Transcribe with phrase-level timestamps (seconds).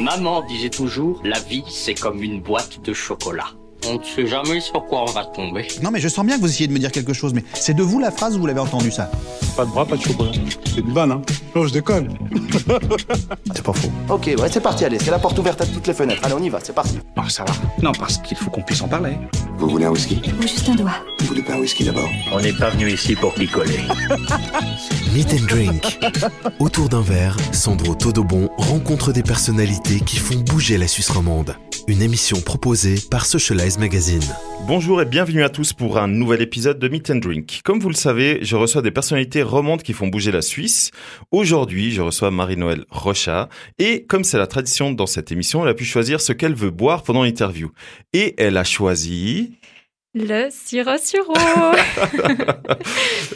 [0.00, 3.46] Maman disait toujours, la vie c'est comme une boîte de chocolat.
[3.86, 5.66] On ne sait jamais sur quoi on va tomber.
[5.82, 7.74] Non mais je sens bien que vous essayez de me dire quelque chose, mais c'est
[7.74, 9.10] de vous la phrase ou vous l'avez entendu ça?
[9.56, 10.30] Pas de bras, pas de chocolat.
[10.66, 11.22] C'est une vanne, hein
[11.54, 12.16] Non, je déconne.
[13.54, 13.90] C'est pas faux.
[14.08, 16.20] Ok, ouais, c'est parti, allez, c'est la porte ouverte à toutes les fenêtres.
[16.24, 16.98] Allez, on y va, c'est parti.
[17.16, 17.52] Ah, ça va.
[17.82, 19.16] Non, parce qu'il faut qu'on puisse en parler.
[19.58, 20.20] Vous voulez un whisky?
[20.38, 21.04] Ou juste un doigt.
[21.18, 22.08] Vous voulez pas un whisky d'abord?
[22.30, 23.80] On n'est pas venu ici pour picoler.
[25.12, 25.98] Meet and Drink.
[26.60, 31.56] Autour d'un verre, Sandro Todobon rencontre des personnalités qui font bouger la Suisse romande.
[31.88, 34.22] Une émission proposée par Socialize Magazine.
[34.66, 37.60] Bonjour et bienvenue à tous pour un nouvel épisode de Meet and Drink.
[37.64, 40.90] Comme vous le savez, je reçois des personnalités romandes qui font bouger la Suisse.
[41.30, 43.48] Aujourd'hui, je reçois Marie-Noël Rocha
[43.78, 46.70] et comme c'est la tradition dans cette émission, elle a pu choisir ce qu'elle veut
[46.70, 47.72] boire pendant l'interview.
[48.12, 49.47] Et elle a choisi...
[50.14, 51.34] Le sirop suro.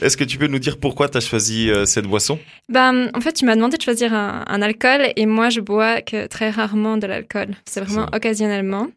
[0.01, 2.39] Est-ce que tu peux nous dire pourquoi tu as choisi euh, cette boisson?
[2.69, 6.01] Ben, en fait, tu m'as demandé de choisir un, un alcool et moi, je bois
[6.01, 7.49] que très rarement de l'alcool.
[7.67, 8.17] C'est vraiment Ça.
[8.17, 8.89] occasionnellement.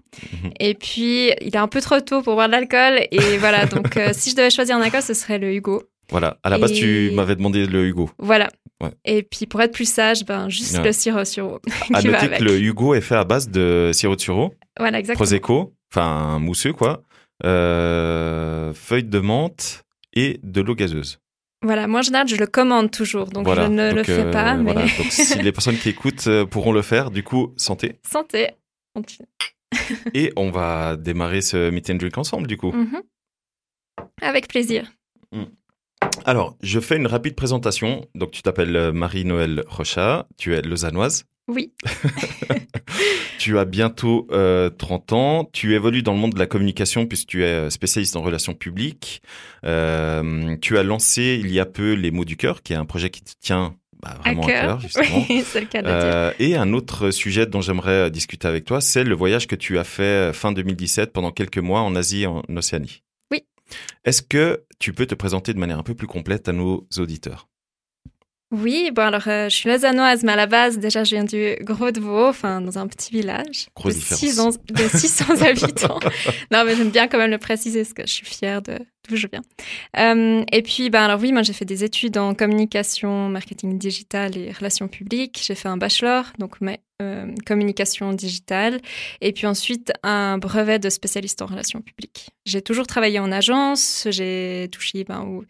[0.44, 0.52] Mhm.
[0.60, 3.06] Et puis, il est un peu trop tôt pour boire de l'alcool.
[3.12, 5.84] Et voilà, donc euh, si je devais choisir un alcool, ce serait le Hugo.
[6.12, 8.10] Voilà, à la base Et- tu m'avais demandé le Hugo.
[8.20, 8.48] Voilà.
[8.82, 8.92] Ouais.
[9.06, 10.84] Et puis, pour être plus sage, ben, juste Ouais.
[10.86, 11.60] le sirop suro.
[11.94, 14.24] À noter que le Hugo est fait à base de sirop de
[14.78, 15.16] Voilà, exactement.
[15.16, 17.02] prosecco, enfin mousseux quoi,
[17.44, 19.84] feuilles de menthe
[20.14, 21.20] et de l'eau gazeuse.
[21.66, 23.26] Voilà, moi, en général, je le commande toujours.
[23.28, 24.56] Donc, Voilà, je ne le fais euh, pas.
[24.56, 24.88] Mais voilà.
[24.98, 28.00] Donc si les personnes qui écoutent euh, pourront le faire, du coup, santé.
[28.08, 28.52] santé.
[28.94, 29.28] Continue.
[30.14, 32.72] Et on va démarrer ce meet and drink ensemble, du coup.
[32.72, 33.02] Mhm.
[34.22, 34.92] Avec plaisir.
[36.26, 38.08] Alors, je fais une rapide présentation.
[38.14, 41.74] Donc, tu t'appelles euh, Marie-Noël Rocha, tu es lausannoise, Oui.
[43.38, 47.28] tu as bientôt euh, 30 ans, tu évolues dans le monde de la communication puisque
[47.28, 49.22] tu es euh, spécialiste en relations publiques.
[49.64, 52.86] Euh, tu as lancé il y a peu Les mots du cœur, qui est un
[52.86, 54.62] projet qui te tient bah, vraiment à cœur.
[54.62, 55.26] cœur, justement.
[55.30, 55.88] Oui, c'est le cas de.
[55.88, 59.78] Euh, et un autre sujet dont j'aimerais discuter avec toi, c'est le voyage que tu
[59.78, 63.04] as fait fin 2017 pendant quelques mois en Asie et en Océanie.
[63.32, 63.44] Oui.
[64.04, 67.48] Est-ce que tu peux te présenter de manière un peu plus complète à nos auditeurs?
[68.52, 71.56] Oui, bon alors euh, je suis lausannoise, mais à la base déjà je viens du
[71.62, 74.56] Gros de Vaud, enfin dans un petit village Grosse de, différence.
[74.56, 76.00] 600 de 600 habitants.
[76.52, 78.78] Non mais j'aime bien quand même le préciser parce que je suis fière de
[79.10, 79.42] d'où je viens.
[79.98, 84.38] Euh, et puis ben alors oui, moi j'ai fait des études en communication, marketing digital
[84.38, 85.42] et relations publiques.
[85.44, 88.80] J'ai fait un bachelor donc mais euh, communication digitale
[89.22, 92.30] et puis ensuite un brevet de spécialiste en relations publiques.
[92.46, 95.44] J'ai toujours travaillé en agence, j'ai touché ben, au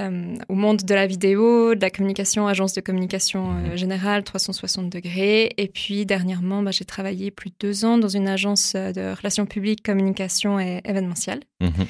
[0.00, 4.88] euh, au monde de la vidéo, de la communication, agence de communication euh, générale, 360
[4.90, 5.52] degrés.
[5.56, 9.16] Et puis dernièrement, bah, j'ai travaillé plus de deux ans dans une agence euh, de
[9.16, 11.40] relations publiques, communication et événementiel.
[11.60, 11.86] Mhm.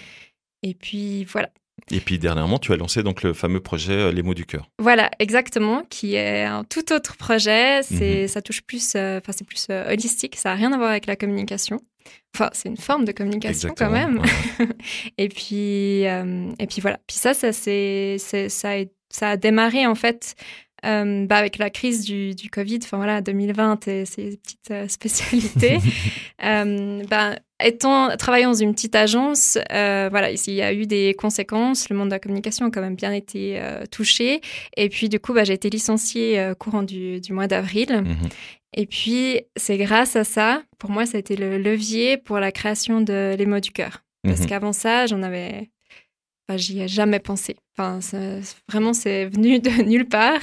[0.62, 1.50] Et puis voilà.
[1.92, 4.68] Et puis dernièrement, tu as lancé donc le fameux projet euh, Les mots du cœur.
[4.80, 7.82] Voilà, exactement, qui est un tout autre projet.
[7.84, 8.28] C'est, Mhm.
[8.28, 10.36] ça touche plus, euh, enfin c'est plus holistique.
[10.36, 11.80] Ça a rien à voir avec la communication.
[12.34, 14.18] Enfin, c'est une forme de communication quand même.
[14.20, 14.66] ouais.
[15.18, 16.98] et puis euh, et puis voilà.
[17.06, 20.34] Puis ça, ça c'est, c'est- ça, a, ça a démarré en fait.
[20.86, 24.86] euh, bah, avec la crise du, du Covid, enfin voilà, 2020 et ses petites euh,
[24.88, 25.78] spécialités.
[26.44, 31.14] Euh, bah, étant travaillant dans une petite agence, euh, voilà, il y a eu des
[31.18, 31.88] conséquences.
[31.90, 34.40] Le monde de la communication a quand même bien été euh, touché.
[34.76, 38.02] Et puis, du coup, bah, j'ai été licenciée euh, courant du, du mois d'avril.
[38.04, 38.28] Mhm.
[38.76, 42.52] Et puis, c'est grâce à ça, pour moi, ça a été le levier pour la
[42.52, 44.02] création de Les mots du cœur.
[44.24, 44.46] Parce Mhm.
[44.46, 45.70] qu'avant ça, j'en avais.
[46.48, 47.56] Enfin, j'y ai jamais pensé.
[47.76, 48.16] Enfin, ça-
[48.70, 50.40] vraiment, c'est venu de nulle part.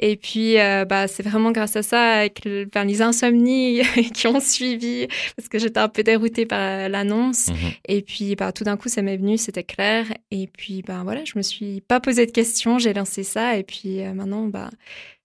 [0.00, 3.80] Et puis, euh, bah, c'est vraiment grâce à ça, avec le- les insomnies
[4.14, 5.06] qui ont suivi,
[5.36, 7.48] parce que j'étais un peu déroutée par euh, l'annonce.
[7.48, 7.70] Mhm.
[7.88, 10.06] Et puis, bah, tout d'un coup, ça m'est venu, c'était clair.
[10.32, 13.56] Et puis, bah, voilà, je me suis pas posé de questions, j'ai lancé ça.
[13.56, 14.70] Et puis, euh, maintenant, bah,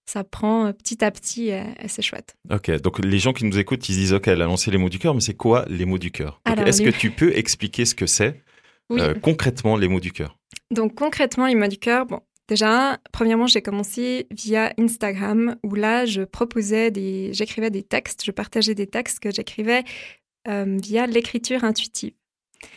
[0.06, 2.34] ça prend petit à petit et c'est chouette.
[2.52, 4.76] Ok, donc les gens qui nous écoutent, ils se disent ok, elle a lancé les
[4.78, 6.40] mots du cœur, mais c'est quoi les mots du cœur?
[6.44, 8.42] Est-ce les- que tu peux expliquer ce que c'est?
[8.94, 9.00] Oui.
[9.00, 10.38] euh, concrètement les mots du cœur
[10.70, 16.06] Donc concrètement, les mots du cœur, bon, déjà, premièrement, j'ai commencé via Instagram où là,
[16.06, 19.84] je proposais des, j'écrivais des textes, je partageais des textes que j'écrivais
[20.48, 22.12] euh, via l'écriture intuitive.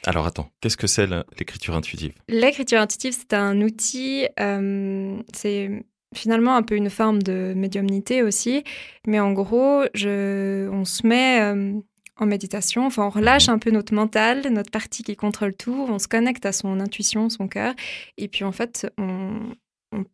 [0.05, 1.07] Alors attends, qu'est-ce que c'est
[1.37, 2.13] l'écriture intuitive?
[2.27, 5.85] L'écriture intuitive, c'est un outil, euh, c'est
[6.15, 8.63] finalement un peu une forme de médiumnité aussi,
[9.05, 11.73] mais en gros, je, on se met euh,
[12.17, 15.99] en méditation, enfin on relâche un peu notre mental, notre partie qui contrôle tout, on
[15.99, 17.73] se connecte à son intuition, son cœur,
[18.17, 19.39] et puis en fait, on,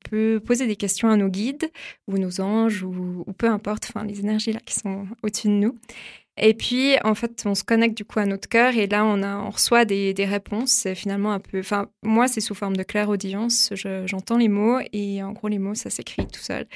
[0.09, 1.71] peut poser des questions à nos guides
[2.07, 5.75] ou nos anges ou, peu importe, enfin les énergies là qui sont au-dessus de nous.
[6.37, 9.21] Et puis, en fait, on se connecte du coup à notre cœur et là, on,
[9.21, 10.71] a, on reçoit des, des réponses.
[10.71, 11.59] C'est finalement un peu.
[11.59, 13.69] Enfin, moi, c'est sous forme de claire audience.
[13.75, 16.67] Je- J'entends les mots et en gros, les mots, ça s'écrit tout seul.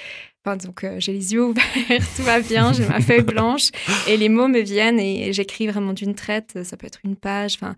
[0.45, 1.63] Enfin, donc euh, j'ai les yeux ouverts,
[2.15, 3.69] tout va bien, j'ai ma feuille blanche
[4.07, 6.59] et les mots me viennent et, j'écris vraiment d'une traite.
[6.63, 7.56] Ça peut être une page.
[7.56, 7.75] Enfin,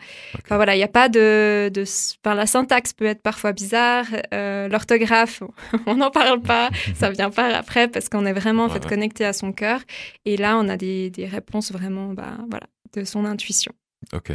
[0.49, 1.83] voilà, il n'y a pas de, de.
[2.23, 4.05] Enfin, la syntaxe peut être parfois bizarre.
[4.33, 5.43] Euh, L'orthographe,
[5.85, 6.69] on n'en parle pas.
[6.95, 9.79] ça vient pas après parce qu'on est vraiment en fait connecté à son cœur.
[10.25, 13.71] Et là, on a des, des réponses vraiment, bah voilà, de son intuition.
[14.13, 14.31] Ok.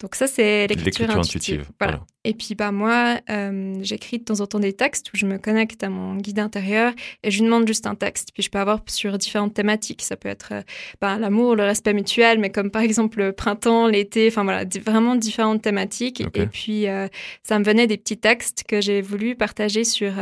[0.00, 1.66] Donc ça, c'est l'écriture intuitive.
[1.80, 2.04] Voilà.
[2.24, 5.38] Et puis bah moi, euh, j'écris de temps en temps des textes où je me
[5.38, 8.30] connecte à mon guide intérieur et je lui demande juste un texte.
[8.34, 10.02] Puis je peux avoir sur différentes thématiques.
[10.02, 10.62] Ça peut être euh,
[11.00, 14.28] bah, l'amour, le respect mutuel, mais comme par exemple le printemps, l'été.
[14.28, 16.22] Enfin voilà, vraiment différentes thématiques.
[16.34, 17.08] Et puis euh,
[17.42, 20.12] ça me venait des petits textes que j'ai voulu partager sur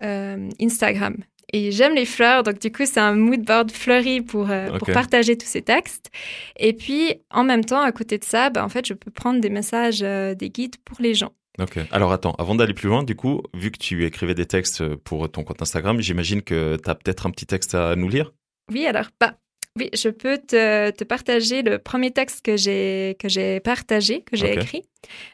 [0.00, 1.16] Instagram.
[1.52, 4.88] Et j'aime les fleurs, donc du coup, c'est un mood board fleuri pour, euh, pour
[4.92, 6.10] partager tous ces textes.
[6.56, 9.40] Et puis, en même temps, à côté de ça, bah, en fait, je peux prendre
[9.40, 11.32] des messages, euh, des guides pour les gens.
[11.58, 11.78] Ok.
[11.90, 15.30] Alors attends, avant d'aller plus loin, du coup, vu que tu écrivais des textes pour
[15.30, 18.32] ton compte Instagram, j'imagine que tu as peut-être un petit texte à nous lire?
[18.72, 19.34] Oui, alors, bah,
[19.78, 24.36] oui, je peux te, te partager le premier texte que j'ai que j'ai partagé, que
[24.36, 24.82] j'ai écrit.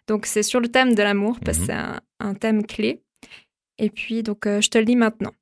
[0.09, 1.69] Donc c'est sur le thème de l'amour parce que mhm.
[1.69, 3.01] c'est un, thème clé.
[3.79, 5.33] Et puis donc euh, je te le lis maintenant.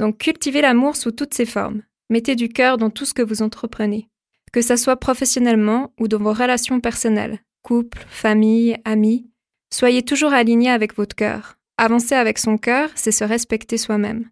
[0.00, 1.82] Donc cultivez l'amour sous toutes ses formes.
[2.08, 4.08] Mettez du cœur dans tout ce que vous entreprenez,
[4.50, 9.30] que ça soit professionnellement ou dans vos relations personnelles, couple, famille, amis.
[9.70, 11.58] Soyez toujours aligné avec votre cœur.
[11.76, 14.30] Avancer avec son cœur, c'est se respecter soi-même.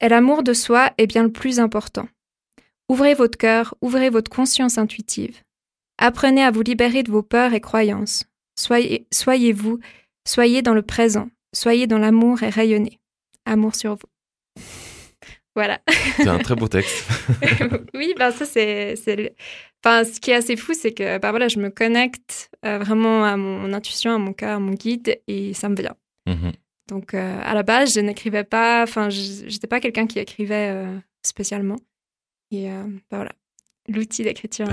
[0.00, 2.08] Et l'amour de soi est bien le plus important.
[2.88, 5.42] Ouvrez votre cœur, ouvrez votre conscience intuitive.
[5.96, 8.24] Apprenez à vous libérer de vos peurs et croyances.
[8.58, 9.78] Soyez, soyez vous,
[10.26, 12.98] soyez dans le présent, soyez dans l'amour et rayonnez.
[13.44, 14.08] Amour sur vous.
[15.56, 15.80] Voilà.
[16.16, 17.08] C'est un très beau texte.
[17.94, 18.94] oui, ben ça c'est,
[19.82, 23.24] enfin ce qui est assez fou, c'est que ben voilà, je me connecte euh, vraiment
[23.24, 25.96] à mon intuition, à mon cœur, à mon guide, et ça me vient.
[26.26, 26.52] Mhm.
[26.88, 30.98] Donc euh, à la base, je n'écrivais pas, enfin j'étais pas quelqu'un qui écrivait euh,
[31.22, 31.78] spécialement,
[32.50, 33.32] et ben voilà,
[33.88, 34.66] l'outil d'écriture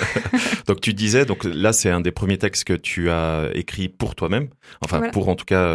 [0.66, 4.14] donc tu disais, donc là c'est un des premiers textes que tu as écrit pour
[4.14, 4.50] toi-même,
[4.84, 5.66] enfin pour en tout cas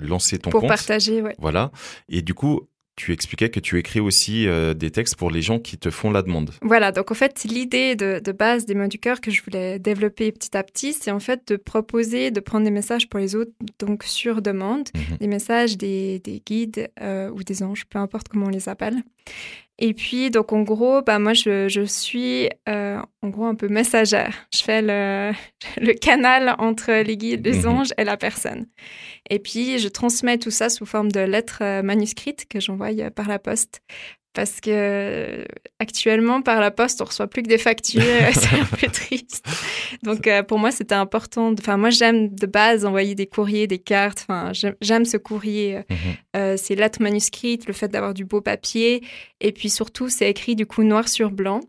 [0.00, 0.62] lancer ton compte.
[0.62, 1.36] Pour partager, ouais.
[1.38, 1.70] Voilà.
[2.08, 5.58] Et du coup, tu expliquais que tu écris aussi euh, des textes pour les gens
[5.58, 6.52] qui te font la demande.
[6.62, 10.30] Voilà, donc en fait, l'idée de, base des mots du cœur que je voulais développer
[10.32, 13.52] petit à petit, c'est en fait de proposer, de prendre des messages pour les autres,
[13.78, 15.18] donc sur demande, mhm.
[15.18, 19.02] des messages des, guides euh, ou des anges, peu importe comment on les appelle.
[19.78, 23.68] Et puis, donc, en gros, bah, moi, je, je suis, euh, en gros, un peu
[23.68, 24.46] messagère.
[24.54, 25.32] Je fais le,
[25.80, 27.68] le canal entre les guides, les mhm.
[27.68, 28.66] anges et la personne.
[29.30, 33.10] Et puis, je transmets tout ça sous forme de lettres euh, manuscrites que j'envoie euh,
[33.10, 33.82] par la poste
[34.34, 35.46] parce que
[35.78, 38.02] actuellement par la poste on reçoit plus que des factures
[38.32, 39.46] c'est un peu triste
[40.02, 43.78] donc euh, pour moi c'était important enfin moi j'aime de base envoyer des courriers des
[43.78, 45.96] cartes enfin j'aime ce courrier mhm.
[46.36, 49.04] euh, ces lettres manuscrites le fait d'avoir du beau papier
[49.40, 51.60] et puis surtout c'est écrit du coup noir sur blanc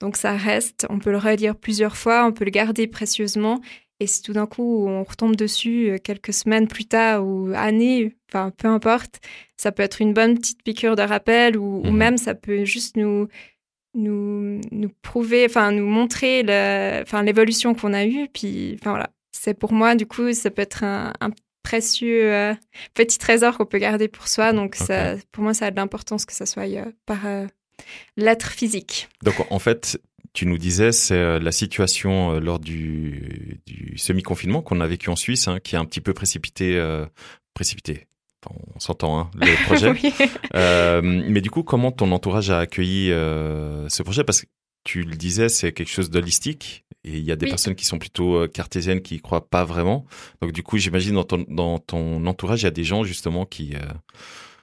[0.00, 3.60] donc ça reste on peut le relire plusieurs fois on peut le garder précieusement
[4.02, 8.16] et si tout d'un coup on retombe dessus euh, quelques semaines plus tard ou années,
[8.28, 9.20] enfin peu importe,
[9.56, 11.96] ça peut être une bonne petite piqûre de rappel ou, mhm.
[11.96, 13.28] même ça peut juste nous
[13.94, 16.40] nous, nous prouver, enfin nous montrer
[17.02, 18.28] enfin l'évolution qu'on a eue.
[18.32, 21.12] Puis enfin voilà, c'est pour moi du coup ça peut être un,
[21.62, 22.54] précieux euh,
[22.94, 24.52] petit trésor qu'on peut garder pour soi.
[24.52, 27.20] Donc ça, pour moi ça a de l'importance que ça soit euh, par
[28.16, 29.08] lettre physique.
[29.22, 30.00] Donc en fait,
[30.32, 35.10] tu nous disais, c'est euh, la situation euh, lors du, du semi-confinement qu'on a vécu
[35.10, 37.04] en Suisse, hein, qui a un petit peu précipité, euh,
[37.54, 38.06] précipité.
[38.48, 39.92] on s'entend, hein, le projet.
[40.54, 44.24] euh, mais du coup, comment ton entourage a accueilli ce projet?
[44.24, 44.46] Parce que
[44.84, 47.98] tu le disais, c'est quelque chose d'holistique et il y a des personnes qui sont
[47.98, 50.06] plutôt cartésiennes qui y croient pas vraiment.
[50.40, 53.44] Donc du coup, j'imagine dans ton, dans ton entourage, il y a des gens justement
[53.44, 53.74] qui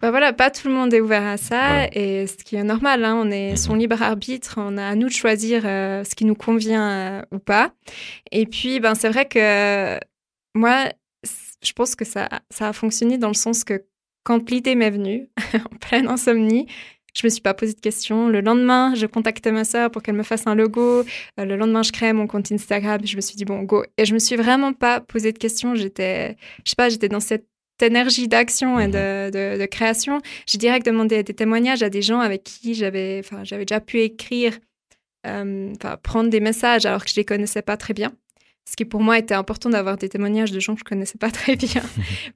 [0.01, 3.03] bah voilà, pas tout le monde est ouvert à ça, et ce qui est normal,
[3.03, 3.79] hein, on est son mhm.
[3.79, 7.39] libre arbitre, on a à nous de choisir euh, ce qui nous convient euh, ou
[7.39, 7.73] pas.
[8.31, 9.99] Et puis, ben c'est vrai que
[10.55, 10.85] moi,
[11.61, 13.83] je pense que ça, ça a fonctionné dans le sens que
[14.23, 16.67] quand l'idée m'est venue, en pleine insomnie,
[17.13, 18.27] je me suis pas posé de questions.
[18.27, 21.03] Le lendemain, je contactais ma sœur pour qu'elle me fasse un logo.
[21.39, 23.01] Euh, le lendemain, je créais mon compte Instagram.
[23.03, 23.83] Je me suis dit bon, go.
[23.97, 25.75] Et je me suis vraiment pas posé de questions.
[25.75, 27.45] J'étais, je sais pas, j'étais dans cette
[27.81, 28.91] énergie d'action et mhm.
[28.91, 33.43] de, de, création, j'ai direct demandé des témoignages à des gens avec qui j'avais, enfin,
[33.43, 34.57] j'avais déjà pu écrire,
[35.25, 38.11] euh, enfin, prendre des messages alors que je les connaissais pas très bien.
[38.65, 41.31] Ce qui pour moi était important d'avoir des témoignages de gens que je connaissais pas
[41.31, 41.81] très bien,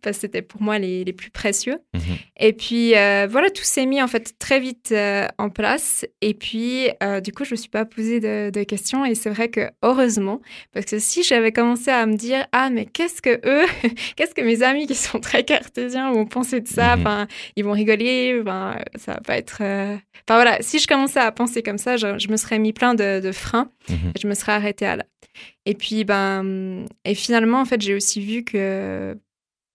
[0.01, 1.77] parce que c'était pour moi les, les plus précieux.
[1.93, 2.01] Mhm.
[2.39, 6.05] Et puis euh, voilà, tout s'est mis en fait très vite euh, en place.
[6.21, 9.05] Et puis euh, du coup, je me suis pas posé de, de questions.
[9.05, 10.41] Et c'est vrai que heureusement,
[10.73, 13.65] parce que si j'avais commencé à me dire ah mais qu'est-ce que eux,
[14.15, 17.27] qu'est-ce que mes amis qui sont très cartésiens vont penser de ça, Mhm.
[17.55, 19.61] ils vont rigoler, enfin ça va pas être.
[19.61, 22.95] Enfin voilà, si je commençais à penser comme ça, je, je me serais mis plein
[22.95, 23.69] de, de freins.
[23.89, 24.11] Mhm.
[24.15, 25.03] Et je me serais arrêtée à là.
[25.65, 29.17] Et puis, ben, et finalement, en fait, j'ai aussi vu que,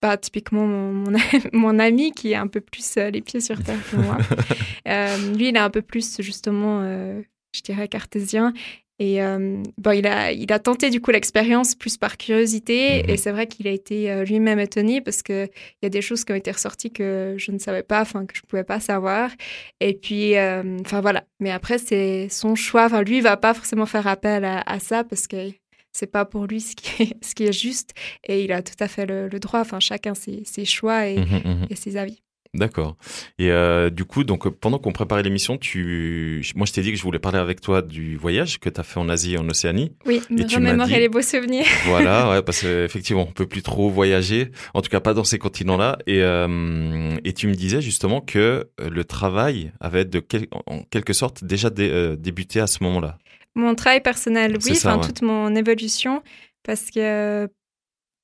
[0.01, 1.17] bah, typiquement, mon, mon,
[1.53, 4.17] mon ami qui est un peu plus euh, les pieds sur terre que moi,
[4.87, 7.21] euh, lui, il est un peu plus, justement, euh,
[7.55, 8.53] je dirais, cartésien.
[8.99, 13.03] Et euh, bon, il a, il a tenté du coup l'expérience plus par curiosité.
[13.03, 13.09] Mhm.
[13.09, 15.49] Et c'est vrai qu'il a été euh, lui-même étonné parce qu'il
[15.81, 18.35] y a des choses qui ont été ressorties que je ne savais pas, enfin, que
[18.35, 19.31] je ne pouvais pas savoir.
[19.79, 21.23] Et puis, euh, enfin voilà.
[21.39, 22.85] Mais après, c'est son choix.
[22.85, 25.37] Enfin, lui, il va pas forcément faire appel à, à ça parce que
[25.91, 27.91] c'est pas pour lui ce qui est, ce qui est juste.
[28.27, 29.61] Et il a tout à fait le, le droit.
[29.61, 31.67] Enfin, chacun ses, ses choix et, Mhm, mhm.
[31.69, 32.21] et ses avis.
[32.55, 32.97] D'accord.
[33.37, 36.97] Et euh, du coup, donc pendant qu'on préparait l'émission, tu, moi je t'ai dit que
[36.97, 39.47] je voulais parler avec toi du voyage que tu as fait en Asie et en
[39.47, 39.91] Océanie.
[40.07, 41.65] Oui, me tu m'as remémorer dit- les beaux souvenirs.
[41.85, 45.37] Voilà, ouais, parce qu'effectivement, on peut plus trop voyager, en tout cas pas dans ces
[45.37, 45.99] continents-là.
[46.07, 51.13] Et, euh, et tu me disais justement que le travail avait de quel- en quelque
[51.13, 53.19] sorte déjà dé- euh, débuté à ce moment-là.
[53.55, 55.05] Mon travail personnel, oui, enfin ouais.
[55.05, 56.23] toute mon évolution,
[56.63, 57.45] parce que,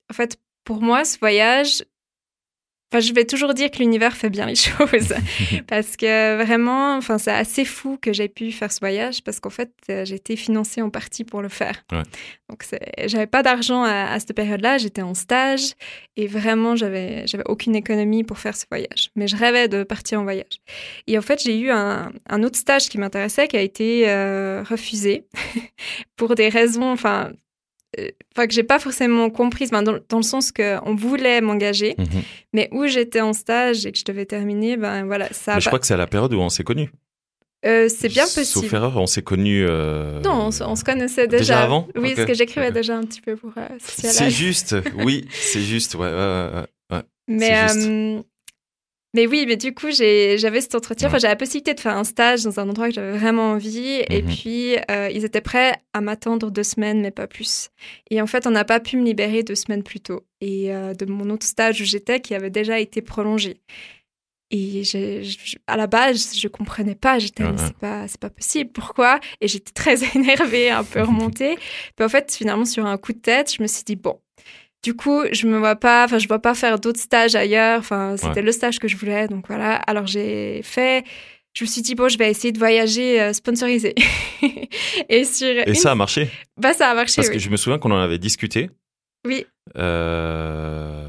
[0.10, 1.84] en fait, pour moi, ce voyage,
[2.92, 5.13] enfin, je vais toujours dire que l'univers fait bien les choses,
[5.68, 9.50] parce que vraiment, enfin, c'est assez fou que j'ai pu faire ce voyage, parce qu'en
[9.50, 11.84] fait, euh, j'ai été financée en partie pour le faire.
[11.92, 12.04] Ouais.
[12.50, 12.65] Donc,
[13.06, 15.74] j'avais pas d'argent à, à cette période-là, j'étais en stage,
[16.15, 19.12] et vraiment, j'avais, j'avais aucune économie pour faire ce voyage.
[19.15, 20.62] Mais je rêvais de partir en voyage.
[21.08, 24.63] Et en fait, j'ai eu un, un autre stage qui m'intéressait, qui a été euh,
[24.63, 25.27] refusé
[26.15, 27.32] pour des raisons, enfin,
[28.35, 31.95] enfin que j'ai pas forcément comprises, enfin, dans, dans le sens que on voulait m'engager,
[31.97, 32.21] Mhm.
[32.53, 35.55] mais où j'étais en stage et que je devais terminer, ben voilà, ça.
[35.55, 36.89] Mais je pas- crois que c'est à la période où on s'est connus.
[37.65, 38.75] Euh, c'est bien Sauf possible.
[38.75, 39.65] erreur, on s'est connus.
[39.67, 41.39] euh, Non, on, se- on se connaissait déjà.
[41.39, 45.25] Déjà avant Oui, parce que j'écrivais déjà un petit peu pour euh, C'est juste, oui,
[45.31, 46.61] c'est juste, ouais, ouais, ouais,
[46.97, 47.03] ouais.
[47.27, 47.87] Mais, C'est juste.
[47.89, 48.21] euh,
[49.15, 51.07] mais oui, mais du coup, j'avais cet entretien.
[51.07, 54.03] Enfin, j'avais la possibilité de faire un stage dans un endroit que j'avais vraiment envie.
[54.10, 54.27] Et Mhm.
[54.27, 57.69] puis, euh, ils étaient prêts à m'attendre deux semaines, mais pas plus.
[58.12, 60.22] Et en fait, on n'a pas pu me libérer deux semaines plus tôt.
[60.41, 63.62] Et euh, de mon autre stage où j'étais, qui avait déjà été prolongé.
[64.51, 67.17] Et je- à la base, je comprenais pas.
[67.17, 68.72] J'étais, c'est pas, c'est pas possible.
[68.72, 69.19] Pourquoi?
[69.41, 71.55] Et j'étais très énervée, un peu remontée.
[71.95, 74.19] Puis en fait, finalement, sur un coup de tête, je me suis dit bon.
[74.86, 77.80] Du coup, je me vois pas, enfin, je vois pas faire d'autres stages ailleurs.
[77.80, 78.42] Enfin, c'était Ouais.
[78.44, 79.75] le stage que je voulais, donc voilà.
[79.88, 81.04] Alors j'ai fait.
[81.58, 83.96] Je me suis dit bon, je vais essayer de voyager euh, sponsorisé.
[85.10, 86.30] et sur Et une- ça a marché?
[86.58, 87.15] bah ça a marché.
[87.15, 87.34] Parce oui.
[87.36, 88.70] que je me souviens qu'on en avait discuté.
[89.25, 89.46] Oui.
[89.77, 91.04] Euh,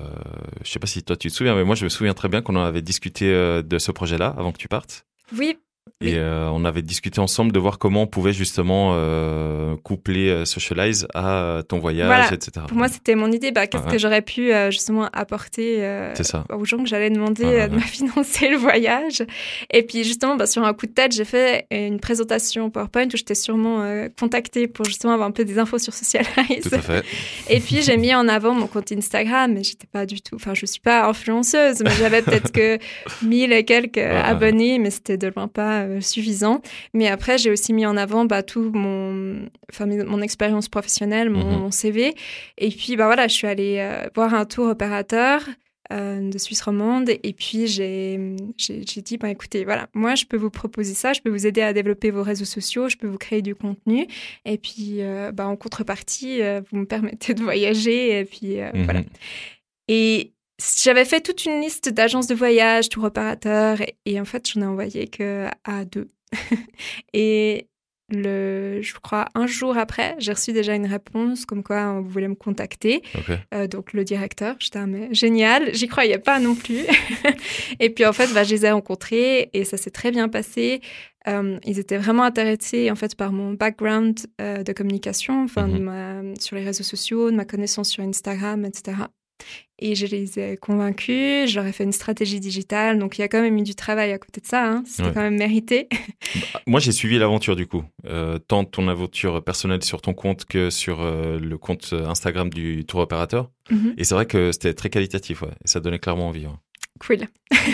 [0.65, 2.41] je sais pas si toi tu te souviens, mais moi je me souviens très bien
[2.43, 5.05] qu'on en avait discuté euh, de ce projet-là avant que tu partes.
[5.37, 5.59] Oui.
[6.03, 10.45] Et euh, on avait discuté ensemble de voir comment on pouvait justement euh, coupler euh,
[10.45, 12.33] Socialize à ton voyage, Voilà.
[12.35, 12.67] etc.
[12.69, 13.51] pour moi c'était mon idée.
[13.51, 13.93] Bah, qu'est-ce Ouais.
[13.93, 16.11] que j'aurais pu justement apporter
[16.53, 19.23] aux gens que j'allais demander ouais, de me financer le voyage.
[19.73, 23.17] Et puis justement, bah, sur un coup de tête, j'ai fait une présentation PowerPoint où
[23.17, 23.83] j'étais sûrement
[24.19, 26.69] contactée pour justement avoir un peu des infos sur Socialize.
[26.69, 27.05] Tout à fait.
[27.49, 30.53] Et puis j'ai mis en avant mon compte Instagram, mais j'étais pas du tout, enfin
[30.55, 32.79] je suis pas influenceuse, mais j'avais peut-être que
[33.25, 34.05] 1000 et quelques Ouais.
[34.05, 36.63] abonnés, mais c'était de loin pas euh, suffisant.
[36.95, 41.31] Mais après j'ai aussi mis en avant bah, tout mon, enfin mes- mon expérience professionnelle,
[41.31, 41.59] mon, Mhm.
[41.61, 42.15] mon CV.
[42.59, 45.43] Et puis bah voilà, je suis allée euh, voir un tour opérateur.
[45.93, 48.35] euh, de Suisse romande et puis j'ai
[49.05, 51.73] dit bah écoutez voilà moi je peux vous proposer ça je peux vous aider à
[51.73, 54.09] développer vos réseaux sociaux je peux vous créer du contenu
[54.45, 56.41] et puis euh, bah en contrepartie
[56.73, 58.85] vous me permettez de voyager et puis euh, Mhm.
[58.85, 59.03] voilà
[59.87, 60.33] et
[60.83, 64.63] j'avais fait toute une liste d'agences de voyage, tour opérateurs, et, et en fait, j'en
[64.63, 66.09] ai envoyé que à deux.
[67.13, 67.69] et
[68.09, 72.29] le, je crois, un jour après, j'ai reçu déjà une réponse comme quoi on voulait
[72.29, 73.03] me contacter.
[73.53, 76.83] Euh, donc le directeur, j'étais ah, mais génial, j'y croyais pas non plus.
[77.81, 80.81] et puis en fait, bah, je les ai rencontrés et ça s'est très bien passé.
[81.27, 85.73] Euh, ils étaient vraiment intéressés en fait par mon background euh, de communication, enfin de
[85.79, 85.83] Mhm.
[85.83, 88.99] ma- sur les réseaux sociaux, de ma connaissance sur Instagram, etc.
[89.79, 93.43] Et je les ai convaincus, j'aurais fait une stratégie digitale, donc il y a quand
[93.43, 94.83] même eu du travail à côté de ça, hein.
[94.87, 95.15] c'était Ouais.
[95.15, 95.89] quand même mérité.
[96.67, 100.71] Moi, j'ai suivi l'aventure du coup, euh, tant ton aventure personnelle sur ton compte que
[100.71, 103.51] sur euh, le compte Instagram du tour opérateur.
[103.71, 103.95] Mhm.
[103.99, 106.47] Et c'est vrai que c'était très qualitatif, ouais, et ça donnait clairement envie.
[106.47, 106.53] ouais.
[106.99, 107.19] Cool,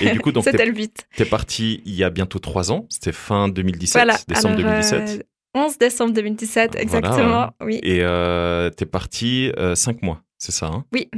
[0.03, 1.07] Et du coup, donc c'était le but.
[1.17, 5.21] t'es parti il y a bientôt trois ans, c'était fin 2017, Voilà, décembre alors, 2017.
[5.21, 5.23] euh,
[5.55, 7.51] 11 décembre 2017, exactement.
[7.61, 7.79] Oui.
[7.85, 10.85] Et euh, t'es parti euh, cinq mois, c'est ça hein?
[10.93, 11.09] Oui.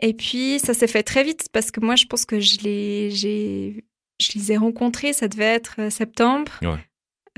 [0.00, 3.10] Et puis, ça s'est fait très vite parce que moi, je pense que je les,
[3.10, 3.84] j'ai,
[4.20, 6.52] je les ai rencontrés, ça devait être euh, septembre.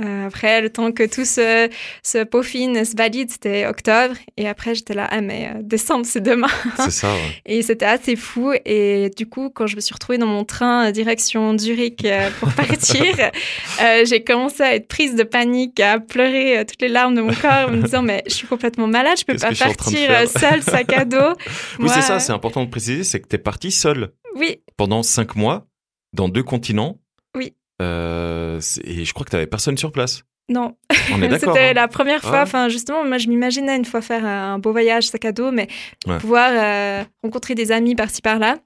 [0.01, 1.69] Euh, après, le temps que tout se,
[2.03, 4.15] se peaufine, se valide, c'était octobre.
[4.37, 6.49] Et après, j'étais là, ah, mais euh, décembre, c'est demain.
[6.77, 7.21] C'est ça, ouais.
[7.47, 8.53] Et c'était assez fou.
[8.65, 12.31] Et du coup, quand je me suis retrouvée dans mon train euh, direction Zurich euh,
[12.39, 13.31] pour partir,
[14.05, 17.69] j'ai commencé à être prise de panique, à pleurer toutes les larmes de mon corps,
[17.69, 21.05] en me disant, mais je suis complètement malade, je peux pas partir seule, sac à
[21.05, 21.19] dos.
[21.79, 25.37] Oui, c'est ça, c'est important de préciser, c'est que t'es parti seul Oui, pendant cinq
[25.37, 25.67] mois,
[26.13, 26.99] dans deux continents.
[27.35, 27.55] Oui.
[27.81, 30.25] Euh, et je crois que t'avais personne sur place.
[30.49, 30.75] Non.
[31.39, 32.31] C'était hein la première fois.
[32.33, 32.39] Ouais.
[32.41, 35.69] Enfin, justement, moi, je m'imaginais une fois faire un beau voyage sac à dos, mais
[36.07, 36.19] Ouais.
[36.19, 38.57] pouvoir euh, rencontrer des amis par-ci par-là.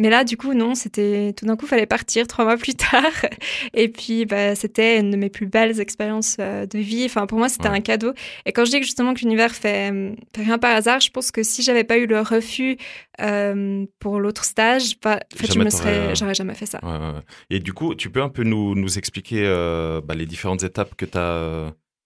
[0.00, 3.26] Mais là, du coup, non, c'était tout d'un coup, fallait partir trois mois plus tard.
[3.74, 7.04] Et puis, bah, c'était une de mes plus belles expériences euh, de vie.
[7.04, 7.76] Enfin, pour moi, c'était Ouais.
[7.76, 8.12] un cadeau.
[8.46, 11.10] Et quand je dis que justement que l'univers fait, euh, fait rien par hasard, je
[11.10, 12.76] pense que si j'avais pas eu le refus
[13.98, 16.80] pour l'autre stage, bah, en fait, je me serais, j'aurais jamais fait ça.
[17.50, 19.42] Et du coup, tu peux un peu nous, nous expliquer
[20.04, 21.27] bah, les différentes étapes que tu as.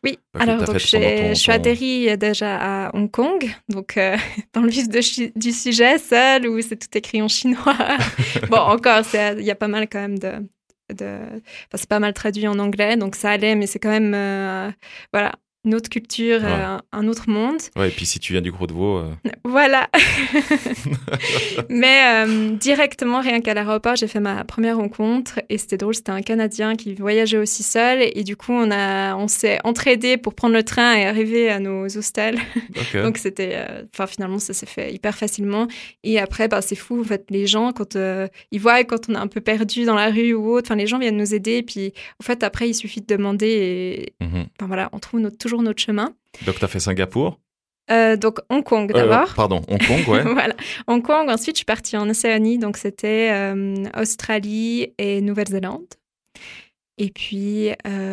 [0.04, 4.16] Oui, Bah, alors donc ton- je suis atterrie euh, déjà à Hong Kong, donc euh,
[4.52, 7.76] dans le vif de du sujet, seul, où c'est tout écrit en chinois.
[8.50, 10.32] bon, encore, il y a pas mal quand même de...
[10.92, 11.18] de...
[11.36, 14.12] Enfin, c'est pas mal traduit en anglais, donc ça allait, mais c'est quand même...
[14.14, 14.70] euh,
[15.12, 15.32] voilà,
[15.64, 16.48] une autre culture, Ouais.
[16.50, 17.58] euh, un autre monde.
[17.76, 18.98] Ouais, et puis si tu viens du Gros de Vaud.
[18.98, 19.10] euh,
[19.44, 19.88] Voilà.
[21.68, 25.94] Mais euh, directement, rien qu'à l'aéroport, j'ai fait ma première rencontre et c'était drôle.
[25.94, 30.16] C'était un Canadien qui voyageait aussi seul et du coup, on a, on s'est entraidés
[30.16, 32.38] pour prendre le train et arriver à nos hostels.
[32.94, 33.56] Donc c'était,
[33.92, 35.66] enfin finalement, ça s'est fait hyper facilement.
[36.04, 39.18] Et après, bah, c'est fou en fait, les gens quand ils voient quand on est
[39.18, 41.58] un peu perdu dans la rue ou autre, enfin les gens viennent nous aider.
[41.58, 43.46] Et puis en fait, après, il suffit de demander
[44.20, 46.14] et, enfin voilà, on trouve notre- toujours notre chemin.
[46.46, 47.38] Donc, tu as fait Singapour.
[47.90, 49.34] Euh, donc Hong Kong Euh, d'abord.
[49.34, 50.22] pardon, Hong Kong, ouais.
[50.32, 50.54] voilà.
[50.86, 51.28] Hong Kong.
[51.28, 55.84] Ensuite, je suis partie en Océanie, donc c'était euh, Australie et Nouvelle-Zélande.
[56.98, 57.70] Et puis,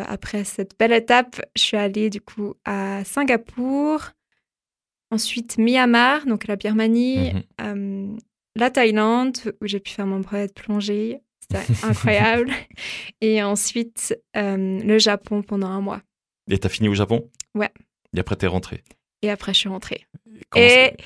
[0.08, 4.10] après cette belle étape, je suis allée du coup à Singapour,
[5.12, 8.18] ensuite Myanmar, donc la Birmanie, Mhm.
[8.56, 11.20] la Thaïlande, où j'ai pu faire mon brevet de plongée.
[11.40, 12.50] C'était incroyable.
[13.20, 16.00] et ensuite, le Japon pendant un mois.
[16.50, 17.28] Et t'as fini au Japon?
[17.54, 17.70] Ouais.
[18.16, 18.82] Et après, t'es rentré.
[19.22, 20.06] Et après, je suis rentrée.
[20.50, 20.96] Comment et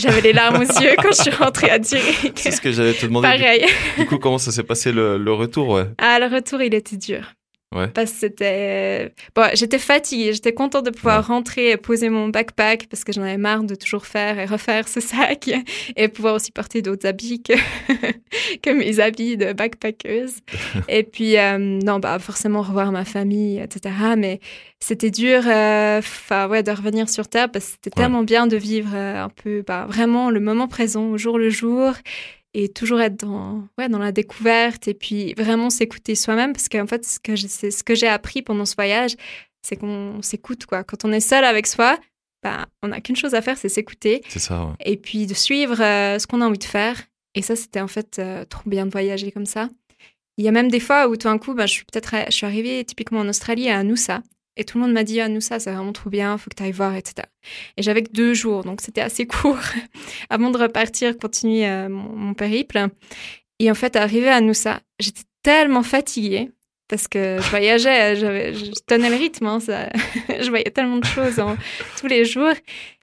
[0.00, 2.32] j'avais les larmes aux yeux quand je suis rentrée à Zurich.
[2.36, 3.28] C'est ce que j'allais te demander.
[3.28, 3.66] Pareil.
[3.98, 5.86] Du coup, comment ça s'est passé le, le retour ouais?
[5.98, 7.32] Ah, le retour, il était dur.
[7.72, 7.86] Ouais.
[7.86, 9.14] Parce que c'était.
[9.36, 10.32] Bon, j'étais fatiguée.
[10.32, 11.26] J'étais contente de pouvoir Ouais.
[11.26, 14.88] rentrer et poser mon backpack parce que j'en avais marre de toujours faire et refaire
[14.88, 15.48] ce sac
[15.96, 17.52] et pouvoir aussi porter d'autres habits que,
[18.62, 20.38] que mes habits de backpackeuse.
[20.88, 23.94] et puis, euh, non, bah, forcément revoir ma famille, etc.
[24.16, 24.40] Mais
[24.80, 26.00] c'était dur, euh,
[26.48, 28.04] ouais, de revenir sur Terre parce que c'était Ouais.
[28.06, 31.50] tellement bien de vivre euh, un peu, bah, vraiment le moment présent, au jour le
[31.50, 31.92] jour
[32.54, 36.86] et toujours être dans, ouais, dans la découverte et puis vraiment s'écouter soi-même parce qu'en
[36.86, 39.16] fait, ce que ce que j'ai appris pendant ce voyage,
[39.62, 40.84] c'est qu'on s'écoute, quoi.
[40.84, 41.98] Quand on est seul avec soi,
[42.42, 44.72] bah, on n'a qu'une chose à faire, c'est s'écouter C'est ça, ouais.
[44.84, 46.96] et puis de suivre euh, ce qu'on a envie de faire.
[47.34, 49.68] Et ça, c'était en fait euh, trop bien de voyager comme ça.
[50.36, 52.32] Il y a même des fois où tout d'un coup, bah, je suis peut-être, je
[52.32, 54.22] suis arrivée typiquement en Australie à Noosa.
[54.56, 56.62] Et tout le monde m'a dit, ah, Noosa, c'est vraiment trop bien, faut que tu
[56.62, 57.26] ailles voir, etc.
[57.76, 59.58] Et j'avais que deux jours, donc c'était assez court
[60.30, 62.88] avant de repartir, continuer euh, mon, mon périple.
[63.58, 66.50] Et en fait, arrivé à Noosa, j'étais tellement fatiguée
[66.88, 69.88] parce que je voyageais, j'avais- je tenais le rythme, hein, ça,
[70.40, 71.40] je voyais tellement de choses
[72.00, 72.52] tous les jours.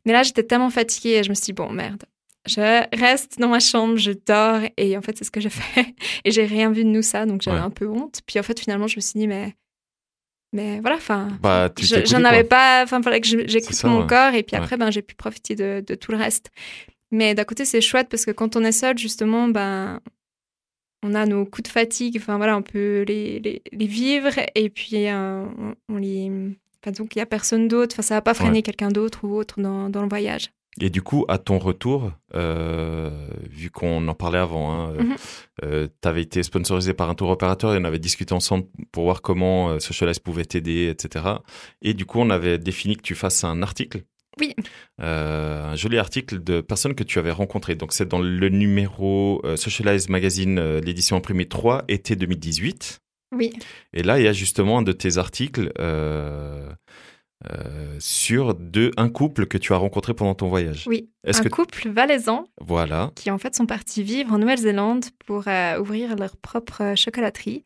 [0.05, 2.03] Mais là, j'étais tellement fatiguée et je me suis dit, bon, merde.
[2.45, 5.93] Je reste dans ma chambre, je dors et en fait, c'est ce que j'ai fait.
[6.23, 7.63] Et j'ai rien vu de Noosa, donc j'avais Ouais.
[7.63, 8.21] un peu honte.
[8.25, 9.53] Puis en fait, finalement, je me suis dit, mais,
[10.53, 11.69] mais voilà, enfin, Bah,
[12.05, 14.07] j'en avais pas, enfin, fallait que j'écoute mon ouais.
[14.07, 14.61] corps et puis Ouais.
[14.63, 16.51] après, ben, j'ai pu profiter de, de tout le reste.
[17.11, 19.99] Mais d'un côté, c'est chouette parce que quand on est seul, justement, ben,
[21.03, 24.69] on a nos coups de fatigue, enfin voilà, on peut les, les, les vivre et
[24.69, 26.31] puis euh, on, on les.
[26.83, 28.61] Enfin, donc, il n'y a personne d'autre, enfin, ça va pas freiner Ouais.
[28.63, 30.51] quelqu'un d'autre ou autre dans, dans le voyage.
[30.79, 33.09] Et du coup, à ton retour, euh,
[33.49, 35.15] vu qu'on en parlait avant, hein, Mhm.
[36.01, 39.21] tu avais été sponsorisé par un tour opérateur et on avait discuté ensemble pour voir
[39.23, 41.25] comment euh, Socialize pouvait t'aider, etc.
[41.81, 44.03] Et du coup, on avait défini que tu fasses un article.
[44.39, 44.53] Oui.
[45.01, 47.73] Euh, un joli article de personnes que tu avais rencontrées.
[47.73, 52.99] Donc, c'est dans le numéro euh, Socialize Magazine, euh, l'édition imprimée 3, été 2018.
[53.35, 53.51] Oui.
[53.93, 55.71] Et là, il y a justement un de tes articles
[57.51, 58.55] euh, sur
[58.97, 60.85] un couple que tu as rencontré pendant ton voyage.
[60.87, 61.09] Oui.
[61.25, 65.79] Un que couple valaisan voilà, qui en fait sont partis vivre en Nouvelle-Zélande pour euh,
[65.79, 67.65] ouvrir leur propre chocolaterie.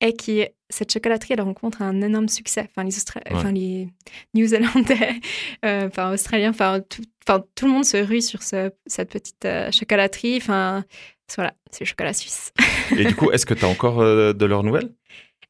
[0.00, 2.68] et qui cette chocolaterie, elle rencontre un énorme succès.
[2.70, 3.36] Enfin, les, Austra- Ouais.
[3.36, 3.88] enfin, les
[4.34, 5.20] New-Zélandais,
[5.66, 9.46] euh, enfin, Australiens, enfin tout, enfin, tout le monde se rue sur ce- cette petite
[9.70, 10.36] chocolaterie.
[10.38, 10.84] Enfin,
[11.36, 12.52] voilà, c'est le chocolat suisse.
[12.96, 14.92] Et du coup, est-ce que tu as encore de leurs nouvelles?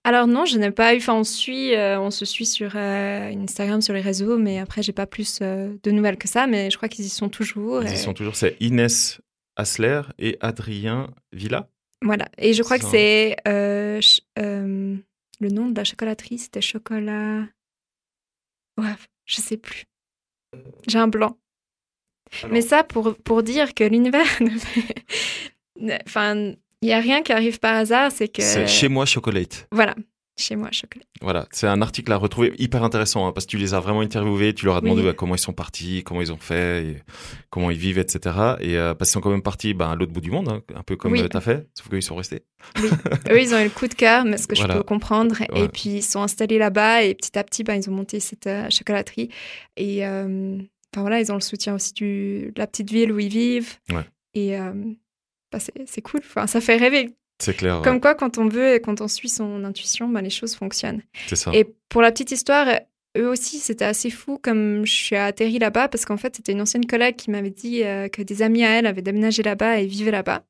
[0.05, 0.99] Alors non, je n'ai pas eu.
[0.99, 4.83] Enfin, on suit, euh, on se suit sur euh, Instagram, sur les réseaux, mais après,
[4.83, 6.47] j'ai pas plus euh, de nouvelles que ça.
[6.47, 7.85] Mais je crois qu'ils y sont toujours.
[7.85, 8.35] Ils y sont toujours.
[8.35, 9.21] C'est Inès
[9.55, 11.69] Asler et Adrien Villa.
[12.03, 12.29] Voilà.
[12.37, 13.37] Et je crois que c'est
[15.43, 17.47] le nom de la chocolaterie, c'était chocolat.
[18.79, 18.95] Ouais,
[19.27, 19.85] je sais plus.
[20.87, 21.37] J'ai un blanc.
[22.51, 24.27] Mais ça, pour, pour dire que l'univers
[26.07, 28.43] Enfin, il n'y a rien qui arrive par hasard, c'est que.
[28.43, 29.67] C'est Chez moi Chocolate.
[29.73, 29.95] Voilà,
[30.39, 31.05] chez moi, chocolat.
[31.21, 34.01] Voilà, c'est un article à retrouver hyper intéressant hein, parce que tu les as vraiment
[34.01, 35.07] interviewés, tu leur as demandé Oui.
[35.09, 36.97] bah, comment ils sont partis, comment ils ont fait, et
[37.51, 38.35] comment ils vivent, etc.
[38.61, 40.63] Et euh, parce qu'ils sont quand même partis bah, à l'autre bout du monde, hein,
[40.75, 41.23] un peu comme Oui.
[41.29, 42.43] tu as fait, sauf qu'ils sont restés.
[43.31, 44.73] Eux, ils ont eu le coup de cœur, mais ce que Voilà.
[44.75, 45.37] je peux comprendre.
[45.39, 45.65] Ouais.
[45.65, 48.47] Et puis, ils sont installés là-bas et petit à petit, ben, ils ont monté cette
[48.47, 49.29] euh, chocolaterie.
[49.77, 50.57] Et euh,
[50.93, 53.75] enfin, voilà, ils ont le soutien aussi du, de la petite ville où ils vivent.
[53.93, 54.05] Ouais.
[54.35, 54.57] Et
[55.53, 56.21] bah, c'est cool.
[56.25, 57.11] Enfin, ça fait rêver.
[57.39, 57.85] C'est clair, ouais.
[57.85, 61.03] Comme quoi, quand on veut et quand on suit son intuition, ben, les choses fonctionnent.
[61.27, 61.51] c'est ça.
[61.55, 62.67] Et pour la petite histoire,
[63.19, 66.61] eux aussi, c'était assez fou comme je suis atterrie là-bas parce qu'en fait, c'était une
[66.61, 69.87] ancienne collègue qui m'avait dit euh, que des amis à elle avaient déménagé là-bas et
[69.87, 70.45] vivaient là-bas.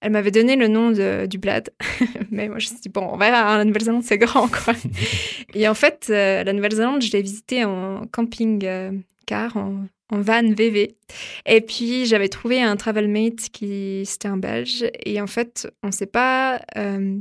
[0.00, 1.70] Elle m'avait donné le nom de- du bled.
[2.32, 4.74] Mais moi, je me suis dit, bon, on verra, hein, la Nouvelle-Zélande, c'est grand, quoi.
[5.54, 10.96] et en fait, euh, la Nouvelle-Zélande, je l'ai visitée en camping-car, en, en van VV.
[11.46, 14.84] Et puis, j'avais trouvé un travel mate qui, c'était un Belge.
[15.04, 16.60] Et en fait, on s'est pas...
[16.76, 17.16] euh,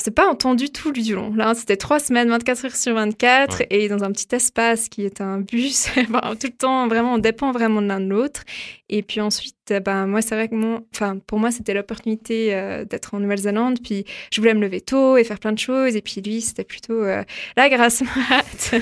[0.00, 1.34] on s'est pas entendu tout du long.
[1.34, 3.66] Là, c'était trois semaines, 24 heures sur 24, Ouais.
[3.68, 5.88] et dans un petit espace qui est un bus.
[5.94, 6.00] Tout
[6.46, 8.44] le temps, vraiment, on dépend vraiment de l'un de l'autre.
[8.88, 12.54] Et puis ensuite, euh, ben, moi, c'est vrai que mon, enfin, pour moi, c'était l'opportunité
[12.54, 13.80] euh, d'être en Nouvelle-Zélande.
[13.84, 15.94] Puis je voulais me lever tôt et faire plein de choses.
[15.94, 17.22] Et puis lui, c'était plutôt euh,
[17.58, 18.74] la grasse mat.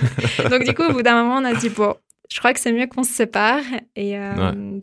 [0.50, 1.96] Donc du coup, au bout d'un moment, on a dit, bon,
[2.30, 3.62] je crois que c'est mieux qu'on se sépare.
[3.96, 4.80] Et euh, Ouais.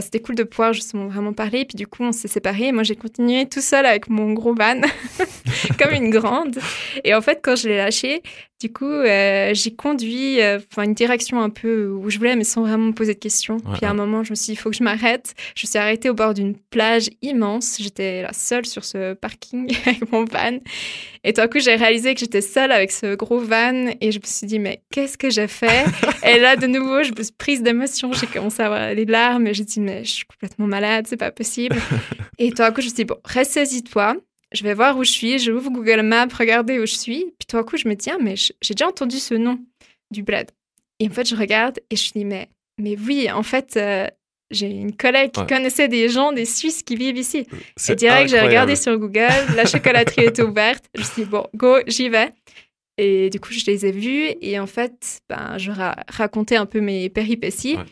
[0.00, 1.64] C'était cool de pouvoir justement vraiment parler.
[1.64, 2.72] Puis du coup, on s'est séparés.
[2.72, 4.80] Moi, j'ai continué tout seul avec mon gros van,
[5.78, 6.58] comme une grande.
[7.04, 8.22] Et en fait, quand je l'ai lâché,
[8.58, 12.44] du coup, euh, j'ai conduit euh, enfin une direction un peu où je voulais, mais
[12.44, 13.56] sans vraiment me poser de questions.
[13.56, 15.34] Ouais, Puis à un moment, je me suis dit, il faut que je m'arrête.
[15.54, 17.76] Je me suis arrêtée au bord d'une plage immense.
[17.78, 20.58] J'étais la seule sur ce parking avec mon van.
[21.22, 23.90] Et tout à coup, j'ai réalisé que j'étais seule avec ce gros van.
[24.00, 25.84] Et je me suis dit, mais qu'est-ce que j'ai fait?
[26.26, 28.10] Et là, de nouveau, je me suis prise d'émotion.
[28.14, 29.46] J'ai commencé à avoir les larmes.
[29.48, 31.76] Et j'ai dit, mais je suis complètement malade, c'est pas possible.
[32.38, 34.16] et tout à coup, je me suis dit, bon, ressaisis-toi.
[34.52, 35.38] Je vais voir où je suis.
[35.38, 37.24] Je ouvre Google Maps, regarder où je suis.
[37.38, 39.58] Puis tout à coup, je me dis, ah, mais j'ai déjà entendu ce nom
[40.10, 40.50] du bled.
[41.00, 44.06] Et en fait, je regarde et je me dis, mais, mais oui, en fait, euh,
[44.52, 45.46] j'ai une collègue qui Ouais.
[45.48, 47.38] connaissait des gens, des Suisses qui vivent ici.
[47.38, 47.46] Et
[47.76, 50.84] C'est direct, j'ai regardé sur Google, la chocolaterie était ouverte.
[50.94, 52.30] Je me suis dit, bon, go, j'y vais.
[52.98, 54.28] Et du coup, je les ai vus.
[54.40, 57.76] Et en fait, ben, je ra- racontais un peu mes péripéties.
[57.76, 57.82] Ouais.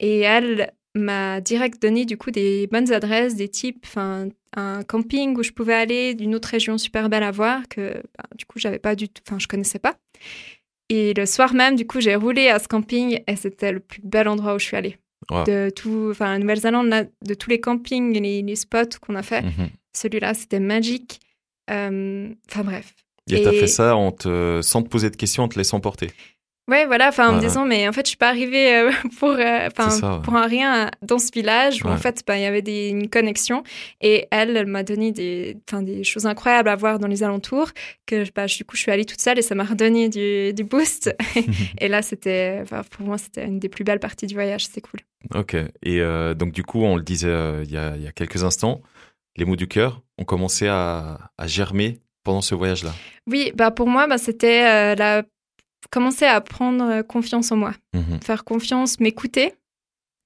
[0.00, 5.36] Et elle m'a direct donné du coup des bonnes adresses, des types, enfin un camping
[5.38, 8.58] où je pouvais aller, d'une autre région super belle à voir que ben, du coup
[8.58, 9.96] j'avais pas du tout, enfin je connaissais pas.
[10.90, 14.02] Et le soir même, du coup, j'ai roulé à ce camping et c'était le plus
[14.04, 14.98] bel endroit où je suis allée.
[15.30, 15.44] Wow.
[15.44, 19.40] De tout, enfin, la Nouvelle-Zélande, de tous les campings, les, les spots qu'on a fait,
[19.40, 19.70] Mhm.
[19.96, 21.20] celui-là, c'était magique.
[21.70, 22.94] Euh, Enfin, bref.
[23.30, 25.80] Et t'as Et- fait ça en te, sans te poser de questions, en te laissant
[25.80, 26.10] porter?
[26.68, 29.30] Ouais, voilà, enfin, en me disant, mais en fait, je suis pas arrivée euh, pour,
[29.30, 30.22] euh, enfin, C'est ça, ouais.
[30.22, 33.08] pour un rien dans ce village où, en fait, ben, il y avait des, une
[33.10, 33.64] connexion.
[34.00, 37.70] Et elle, elle m'a donné des, des choses incroyables à voir dans les alentours
[38.06, 40.62] que, bah, du coup, je suis allée toute seule et ça m'a redonné du, du
[40.64, 41.14] boost.
[41.78, 44.66] et là, c'était, pour moi, c'était une des plus belles parties du voyage.
[44.66, 45.00] C'était cool.
[45.34, 45.54] Ok.
[45.82, 48.44] Et euh, donc, du coup, on le disait euh, il y, a, y a quelques
[48.44, 48.82] instants,
[49.36, 52.92] les mots du cœur ont commencé à, à germer pendant ce voyage-là.
[53.26, 55.24] Oui, bah, pour moi, bah, c'était euh, la...
[55.92, 57.72] commencer à prendre euh, confiance en moi.
[57.94, 58.20] Mhm.
[58.20, 59.54] faire confiance, m'écouter.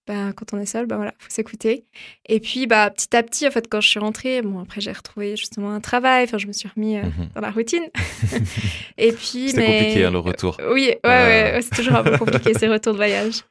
[0.08, 1.84] Ben, quand on est seul, ben voilà, faut s'écouter.
[2.28, 4.92] Et puis, bah, petit à petit, en fait, quand je suis rentrée, bon, après, j'ai
[4.92, 7.28] retrouvé justement un travail, enfin, je me suis remis euh, Mhm.
[7.34, 7.82] dans la routine.
[8.98, 9.78] Et puis, C'était mais...
[9.80, 10.56] compliqué, hein, le retour.
[10.72, 11.08] Oui, ouais, Euh.
[11.08, 13.42] ouais, ouais, c'est toujours un peu compliqué, ces retours de voyage.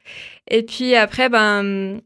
[0.50, 2.00] Et puis après, ben,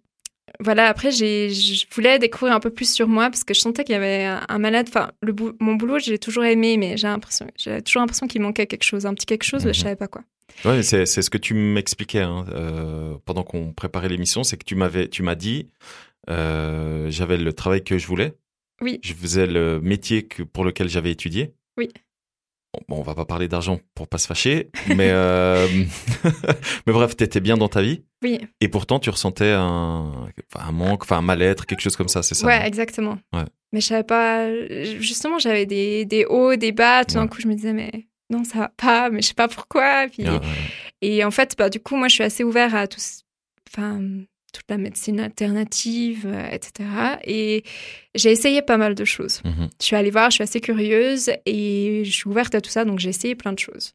[0.60, 3.84] voilà, après, j'ai, je voulais découvrir un peu plus sur moi parce que je sentais
[3.84, 4.86] qu'il y avait un malade.
[4.88, 8.40] Enfin, le bou- mon boulot, j'ai toujours aimé, mais j'ai l'impression, j'ai toujours l'impression qu'il
[8.42, 9.82] manquait quelque chose, un petit quelque chose, mais je Mhm.
[9.84, 10.22] savais pas quoi.
[10.64, 14.64] Ouais, c'est c'est ce que tu m'expliquais hein, euh, pendant qu'on préparait l'émission, c'est que
[14.64, 15.68] tu m'avais, tu m'as dit,
[16.28, 18.34] euh, j'avais le travail que je voulais.
[18.82, 18.98] Oui.
[19.02, 21.52] Je faisais le métier que, pour lequel j'avais étudié.
[21.76, 21.88] Oui.
[22.88, 25.66] Bon, on va pas parler d'argent pour pas se fâcher, mais euh,
[26.86, 28.04] mais bref, t'étais bien dans ta vie.
[28.22, 28.38] Oui.
[28.60, 32.34] Et pourtant, tu ressentais un, un manque, enfin un mal-être, quelque chose comme ça, c'est
[32.34, 33.18] ça Ouais, exactement.
[33.32, 33.44] Ouais.
[33.72, 34.48] Mais je savais pas.
[34.98, 37.04] Justement, j'avais des, des hauts, des bas.
[37.04, 39.48] Tout d'un coup, je me disais, mais non, ça va pas, mais je sais pas
[39.48, 40.06] pourquoi.
[40.12, 40.40] Puis, Ah, ouais.
[41.02, 43.00] Et en fait, bah, du coup, moi, je suis assez ouvert à tout,
[43.68, 44.00] enfin,
[44.52, 46.88] toute la médecine alternative, euh, etc.
[47.24, 47.64] Et
[48.14, 49.40] j'ai essayé pas mal de choses.
[49.44, 49.68] Mhm.
[49.80, 52.84] Je suis allée voir, je suis assez curieuse et je suis ouverte à tout ça,
[52.84, 53.92] donc j'ai essayé plein de choses.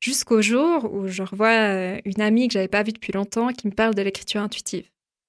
[0.00, 3.66] Jusqu'au jour où je revois euh, une amie que j'avais pas vue depuis longtemps qui
[3.66, 4.84] me parle de l'écriture intuitive.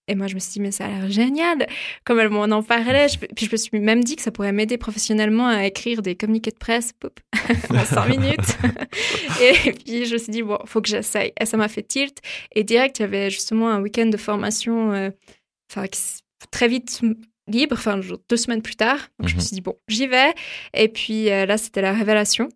[0.10, 1.68] Et moi, je me suis dit, mais ça a l'air génial.
[2.04, 4.52] Comme elle m'en en parlait, je- puis je me suis même dit que ça pourrait
[4.52, 7.20] m'aider professionnellement à écrire des communiqués de presse pop,
[7.70, 8.58] en cinq minutes.
[9.42, 11.32] et puis, je me suis dit, bon, faut que j'essaye.
[11.40, 12.18] Et ça m'a fait tilt.
[12.56, 15.10] Et direct, il y avait justement un week-end de formation, euh,
[15.72, 15.86] enfin,
[16.52, 17.02] très vite
[17.48, 19.00] libre, enfin, deux semaines plus tard.
[19.20, 19.46] Donc, je me Mhm.
[19.46, 20.34] suis dit, bon, j'y vais.
[20.74, 22.50] Et puis euh, là, c'était la révélation.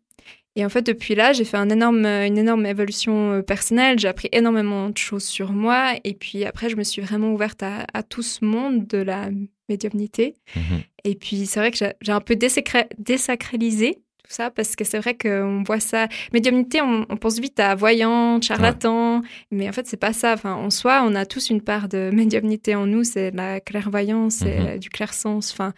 [0.56, 3.98] Et en fait, depuis là, j'ai fait un énorme, une énorme évolution euh, personnelle.
[3.98, 5.94] J'ai appris énormément de choses sur moi.
[6.04, 9.30] Et puis après, je me suis vraiment ouverte à, à tout ce monde de la
[9.68, 10.36] médiumnité.
[10.56, 10.82] Mhm.
[11.06, 15.00] Et puis, c'est vrai que j'ai un peu désacra- désacralisé tout ça parce que c'est
[15.00, 16.08] vrai qu'on voit ça.
[16.34, 20.34] Médiumnité, on, on pense vite à voyant, charlatan, mais en fait, c'est pas ça.
[20.34, 23.04] Enfin, en soi, on a tous une part de médiumnité en nous.
[23.04, 24.78] C'est la clairvoyance, c'est Mhm.
[24.80, 25.52] du clair-sens.
[25.52, 25.74] Enfin,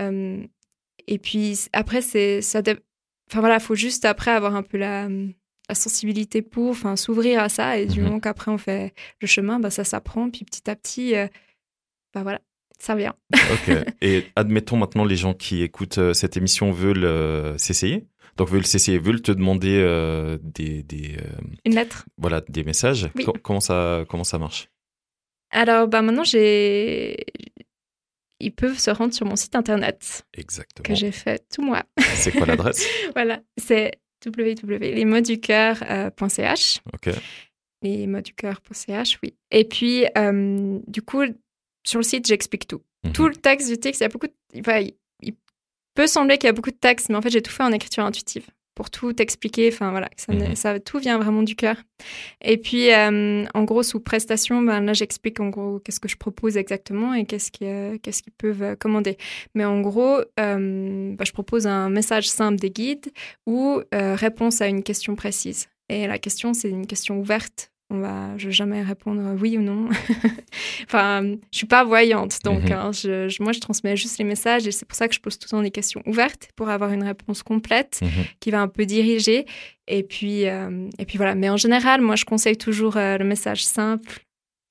[0.00, 0.44] euh,
[1.08, 2.60] et puis après, c'est ça.
[3.32, 5.08] Enfin voilà, faut juste après avoir un peu la,
[5.68, 7.78] la sensibilité pour, enfin, s'ouvrir à ça.
[7.78, 8.06] Et du Mhm.
[8.06, 8.92] moment qu'après on fait
[9.22, 10.28] le chemin, bah, ça s'apprend.
[10.30, 11.26] Puis petit à petit, euh,
[12.14, 12.40] bah voilà,
[12.78, 13.14] ça vient.
[13.32, 13.70] Ok.
[14.02, 18.04] Et admettons maintenant les gens qui écoutent euh, cette émission veulent euh, s'essayer.
[18.36, 21.16] Donc veulent s'essayer, veulent te demander euh, des, des
[21.64, 22.04] Une lettre.
[22.18, 23.08] voilà des messages.
[23.14, 23.24] Oui.
[23.24, 24.68] Co- comment ça comment ça marche?
[25.54, 27.26] Alors, bah maintenant, j'ai.
[28.42, 30.82] Ils peuvent se rendre sur mon site internet Exactement.
[30.82, 31.84] que j'ai fait tout moi.
[32.14, 33.92] C'est quoi l'adresse voilà, c'est
[34.26, 36.80] www.lesmotsducoeur.ch.
[36.92, 37.10] Ok.
[37.82, 39.36] Les mots du cœur.ch, oui.
[39.52, 41.22] Et puis, euh, du coup,
[41.84, 42.82] sur le site, j'explique tout.
[43.04, 43.12] Mhm.
[43.12, 44.34] Tout le texte du texte, il y a beaucoup de...
[44.58, 44.84] enfin,
[45.20, 45.34] il
[45.94, 47.72] peut sembler qu'il y a beaucoup de texte, mais en fait, j'ai tout fait en
[47.72, 49.68] écriture intuitive pour tout expliquer.
[49.72, 50.54] Enfin, voilà, ça, Mhm.
[50.54, 51.76] ça, tout vient vraiment du cœur.
[52.42, 56.16] Et puis, euh, en gros, sous prestation, ben, là, j'explique en gros qu'est-ce que je
[56.16, 59.16] propose exactement et qu'est-ce euh, qu'ils peuvent euh, commander.
[59.54, 63.10] Mais en gros, euh, bah, je propose un message simple des guides
[63.46, 65.68] ou réponse à une question précise.
[65.88, 67.71] Et la question, c'est une question ouverte.
[67.94, 69.88] On va, je vais jamais répondre oui ou non.
[70.84, 72.72] enfin, je suis pas voyante, donc Mhm.
[72.72, 75.20] hein, je, je- moi je transmets juste les messages et c'est pour ça que je
[75.20, 78.08] pose tout le temps des questions ouvertes pour avoir une réponse complète Mhm.
[78.40, 79.44] qui va un peu diriger.
[79.88, 81.34] Et puis, euh, et puis voilà.
[81.34, 84.20] Mais en général, moi je conseille toujours euh, le message simple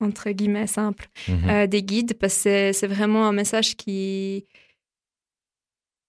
[0.00, 1.48] entre guillemets simple Mhm.
[1.50, 4.46] euh, des guides parce que c'est- c'est vraiment un message qui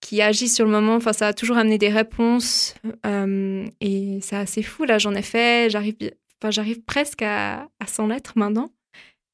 [0.02, 0.96] qui agit sur le moment.
[0.96, 4.84] Enfin, ça a toujours amené des réponses euh, et c'est assez fou.
[4.84, 5.70] Là, j'en ai fait.
[5.70, 5.96] J'arrive,
[6.44, 8.70] enfin, j'arrive presque à, à 100 lettres maintenant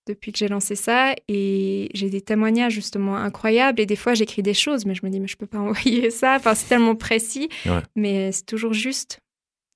[0.08, 1.14] depuis que j'ai lancé ça.
[1.28, 3.80] Et j'ai des témoignages justement incroyables.
[3.82, 6.10] Et des fois j'écris des choses mais je me dis mais je peux pas envoyer
[6.12, 6.36] ça.
[6.36, 7.50] Enfin c'est tellement précis.
[7.66, 7.82] Ouais.
[7.96, 9.20] mais c'est toujours juste.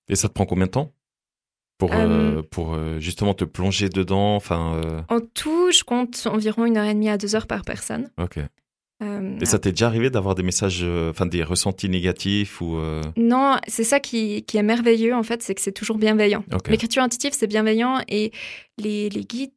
[0.09, 0.91] Et ça te prend combien de temps?
[1.79, 4.35] Pour Euh, euh, pour euh, justement te plonger dedans?
[4.35, 4.75] Enfin.
[4.83, 8.09] euh, en tout je compte environ une heure et demie à deux heures par personne.
[8.19, 8.39] Ok.
[9.03, 12.77] Euh, Et ça t'est déjà arrivé d'avoir des messages, euh, enfin des ressentis négatifs ou
[12.77, 16.43] euh, Non, c'est ça qui, qui est merveilleux en fait, c'est que c'est toujours bienveillant.
[16.69, 18.31] L'écriture intuitive, c'est bienveillant et
[18.77, 19.51] les, les guides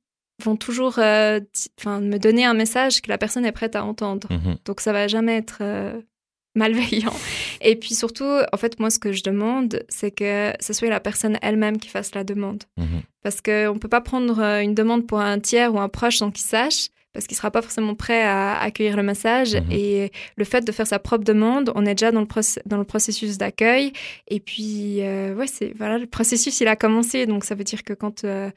[0.45, 4.29] vont toujours me donner un message que la personne est prête à entendre.
[4.31, 4.57] Mhm.
[4.65, 5.63] Donc ça va jamais être
[6.55, 7.15] malveillant.
[7.61, 11.01] Et puis surtout, en fait, moi, ce que je demande, c'est que ce soit la
[11.01, 12.65] personne elle-même qui fasse la demande.
[12.77, 13.03] Mhm.
[13.23, 16.31] Parce qu'on ne peut pas prendre une demande pour un tiers ou un proche sans
[16.31, 19.55] qu'il sache, parce qu'il ne sera pas forcément prêt à accueillir le message.
[19.55, 19.73] Mhm.
[19.73, 22.27] Et le fait de faire sa propre demande, on est déjà dans le,
[22.67, 23.93] dans le processus d'accueil.
[24.29, 27.25] Et puis, euh, ouais, c'est, voilà, le processus, il a commencé.
[27.27, 28.51] Donc, ça veut dire que quand, euh,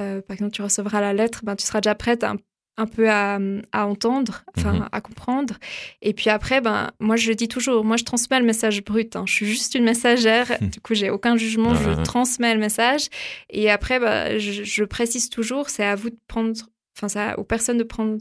[0.00, 2.36] euh, par exemple, tu recevras la lettre, ben, tu seras déjà prête un,
[2.78, 3.38] un peu à,
[3.72, 4.88] à entendre, enfin, Mhm.
[4.92, 5.54] à comprendre.
[6.02, 9.16] Et puis après, ben, moi, je le dis toujours, moi, je transmets le message brut.
[9.16, 9.24] hein.
[9.26, 10.46] Je suis juste une messagère.
[10.60, 11.74] du coup, j'ai aucun jugement.
[11.74, 13.08] Je transmets le message.
[13.50, 16.52] Et après, bah, je, je précise toujours, c'est à vous de prendre,
[17.02, 18.18] enfin, à- aux personnes de prendre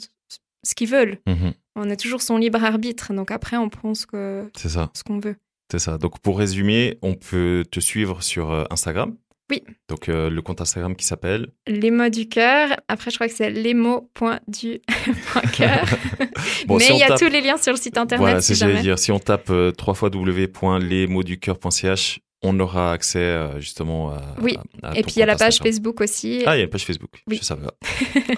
[0.65, 1.19] ce qu'ils veulent.
[1.27, 1.53] Mhm.
[1.75, 3.13] On est toujours son libre arbitre.
[3.13, 5.35] Donc après, on prend ce que- C'est ça, ce qu'on veut.
[5.71, 5.97] c'est ça.
[5.97, 9.15] Donc pour résumer, on peut te suivre sur euh, Instagram.
[9.51, 9.61] Oui.
[9.89, 11.51] Donc euh, le compte Instagram qui s'appelle.
[11.67, 12.69] Les mots du cœur.
[12.88, 14.79] Après, je crois que c'est les mots point du
[15.31, 15.85] point cœur.
[16.67, 18.41] Bon, Mais si il y a tape- tous les liens sur le site internet Voilà,
[18.41, 18.97] si c'est ce que j'allais dire.
[18.97, 24.21] Si on tape euh, www.lesmotsducoeur.ch, on aura accès euh, justement à.
[24.41, 24.55] Oui.
[24.83, 25.57] à- à Et puis il y a la page.
[25.57, 26.43] Facebook aussi.
[26.45, 27.09] Ah, il y a une page Facebook.
[27.27, 27.37] Oui.
[27.41, 27.73] Je savais pas.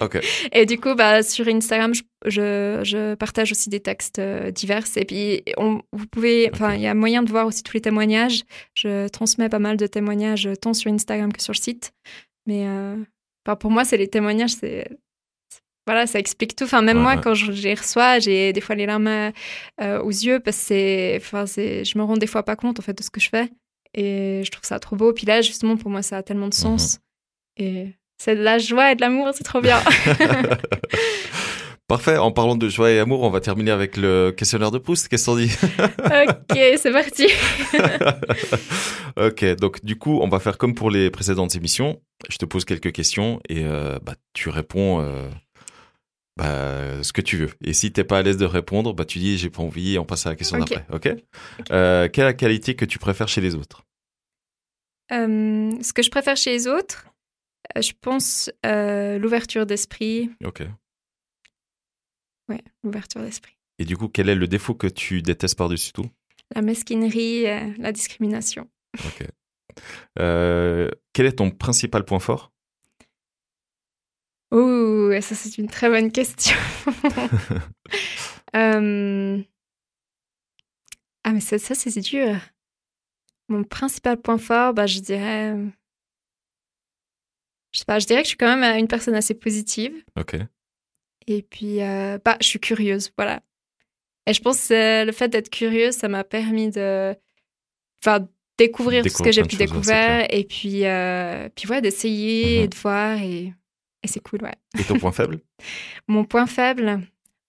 [0.04, 0.20] ok.
[0.52, 4.84] Et du coup, bah, sur Instagram, je, je, je partage aussi des textes euh, divers.
[4.96, 7.80] Et puis, on, vous pouvez, enfin, il y a moyen de voir aussi tous les
[7.82, 8.44] témoignages.
[8.74, 11.92] Je transmets pas mal de témoignages euh, tant sur Instagram que sur le site.
[12.46, 12.96] Mais euh,
[13.46, 14.88] enfin, pour moi, c'est les témoignages, c'est
[15.86, 16.64] voilà, ça explique tout.
[16.64, 17.20] Enfin, même Ouais, moi, ouais.
[17.22, 19.06] quand je les reçois, j'ai des fois les larmes
[19.80, 22.92] euh, aux yeux parce que enfin, je me rends des fois pas compte en fait
[22.96, 23.48] de ce que je fais.
[23.94, 25.12] Et je trouve ça trop beau.
[25.12, 27.00] Puis là, justement, pour moi, ça a tellement de sens.
[27.56, 29.78] Et c'est de la joie et de l'amour, c'est trop bien.
[31.88, 32.18] Parfait.
[32.18, 35.08] En parlant de joie et amour, on va terminer avec le questionnaire de Proust.
[35.08, 35.50] Qu'est-ce qu'on dit
[36.04, 37.28] ok, c'est parti.
[39.16, 39.44] Ok.
[39.56, 42.00] Donc, du coup, on va faire comme pour les précédentes émissions.
[42.28, 45.28] Je te pose quelques questions et euh, bah, tu réponds euh,
[46.38, 47.50] bah, ce que tu veux.
[47.62, 49.98] Et si t'es pas à l'aise de répondre, bah, tu dis j'ai pas envie et
[49.98, 50.86] on passe à la question d'après.
[50.92, 51.08] Ok?
[51.70, 53.84] Euh, quelle est la qualité que tu préfères chez les autres?
[55.10, 57.08] Euh, ce que je préfère chez les autres,
[57.76, 60.30] euh, je pense euh, l'ouverture d'esprit.
[60.44, 60.62] Ok.
[62.48, 63.56] Ouais, l'ouverture d'esprit.
[63.78, 66.08] Et du coup, quel est le défaut que tu détestes par-dessus tout?
[66.54, 67.44] La mesquinerie,
[67.78, 68.68] la discrimination.
[69.04, 69.26] Ok.
[70.16, 72.52] Quel est ton principal point fort?
[74.52, 76.56] Ouh, ça c'est une très bonne question.
[78.56, 79.42] Euh,
[81.22, 82.34] Ah mais ça, ça c'est dur.
[83.50, 85.54] Mon principal point fort, bah, je dirais...
[87.72, 89.92] Je sais pas, je dirais que je suis quand même une personne assez positive.
[90.18, 90.36] Ok.
[91.26, 93.42] Et puis, euh, bah, je suis curieuse, voilà.
[94.26, 97.14] Et je pense que le fait d'être curieuse, ça m'a permis de
[98.02, 100.26] enfin, découvrir tout ce que Découvrir j'ai pu découvrir.
[100.30, 102.64] et puis, euh, puis ouais, d'essayer Mhm.
[102.64, 103.18] et de voir.
[103.22, 103.52] Et,
[104.02, 104.54] et c'est cool, ouais.
[104.78, 105.40] Et ton point faible
[106.08, 107.00] Mon point faible,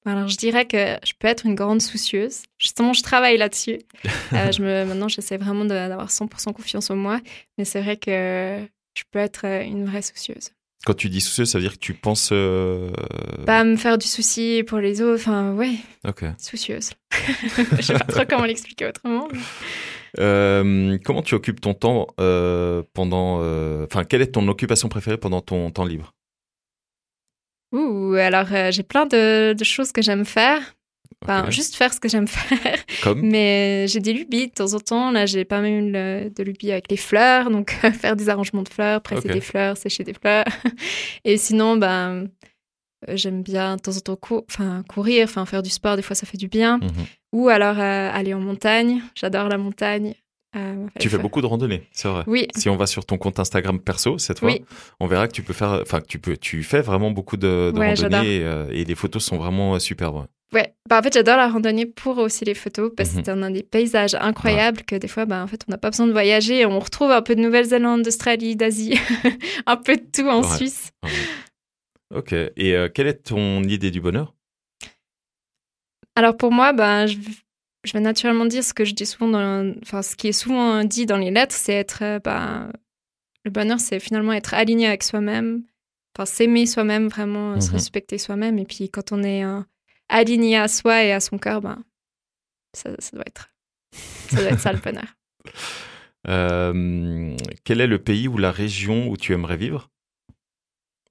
[0.05, 2.43] alors je dirais que je peux être une grande soucieuse.
[2.57, 3.79] Justement, je travaille là-dessus.
[4.33, 7.19] Euh, je me, maintenant, j'essaie vraiment d'avoir 100% confiance en moi.
[7.57, 8.59] Mais c'est vrai que
[8.95, 10.51] je peux être euh, une vraie soucieuse.
[10.85, 12.29] Quand tu dis soucieux, ça veut dire que tu penses.
[12.31, 12.91] euh,
[13.47, 15.19] Pas me faire du souci pour les autres.
[15.21, 15.73] Enfin, ouais,
[16.07, 16.23] Ok.
[16.37, 16.91] soucieuse.
[17.75, 19.27] je sais pas trop comment l'expliquer autrement.
[19.31, 19.39] mais-
[20.19, 22.07] Euh, comment tu occupes ton temps
[22.93, 23.39] pendant.
[23.83, 26.13] Enfin, quelle est ton occupation préférée pendant ton temps libre?
[27.71, 30.61] Ouh, alors euh, j'ai plein de, de choses que j'aime faire.
[31.21, 32.77] Enfin, juste faire ce que j'aime faire.
[33.03, 35.11] Comme Mais j'ai des lubies de temps en temps.
[35.11, 37.49] Là, j'ai pas mal de, de lubies avec les fleurs.
[37.51, 40.45] Donc, faire des arrangements de fleurs, presser des fleurs, sécher des fleurs.
[41.25, 42.27] Et sinon, ben,
[43.09, 45.97] euh, j'aime bien de temps en temps cou- enfin, courir, enfin, faire du sport.
[45.97, 46.77] Des fois, ça fait du bien.
[46.77, 46.89] Mhm.
[47.33, 49.01] Ou alors euh, aller en montagne.
[49.13, 50.15] J'adore la montagne.
[50.55, 52.23] Euh, Tu fais faire- beaucoup de randonnées, c'est vrai.
[52.25, 54.65] Oui, Si on va sur ton compte Instagram perso cette fois, oui.
[54.99, 57.71] on verra que tu peux faire, enfin que tu peux, tu fais vraiment beaucoup de,
[57.71, 58.19] de Ouais, j'adore.
[58.19, 60.25] randonnées et, euh, et les photos sont vraiment euh, superbes.
[60.51, 63.23] Ouais, bah, en fait, j'adore la randonnée pour aussi les photos parce Mhm.
[63.23, 66.07] qu'on a des paysages incroyables que des fois, bah, en fait, on n'a pas besoin
[66.07, 66.65] de voyager.
[66.65, 68.95] On retrouve un peu de Nouvelle-Zélande, d'Australie, d'Asie,
[69.67, 70.57] un peu de tout en Ouais.
[70.57, 70.89] Suisse.
[72.15, 72.33] Ok.
[72.33, 74.33] Et quelle est ton idée du bonheur?
[76.15, 77.17] Alors pour moi, bah, je,
[77.83, 80.83] je vais naturellement dire ce que je dis souvent, dans, enfin, ce qui est souvent
[80.83, 82.69] dit dans les lettres, c'est être, euh, bah,
[83.45, 85.63] le bonheur, c'est finalement être aligné avec soi-même,
[86.15, 87.73] enfin, s'aimer soi-même, vraiment euh, se Mhm.
[87.75, 88.59] respecter soi-même.
[88.59, 89.61] Et puis quand on est euh,
[90.09, 91.77] aligné à soi et à son cœur, bah,
[92.75, 93.49] ça, ça doit être,
[94.29, 95.15] ça doit être ça le bonheur.
[96.27, 99.89] Euh, Quel est le pays ou la région où tu aimerais vivre?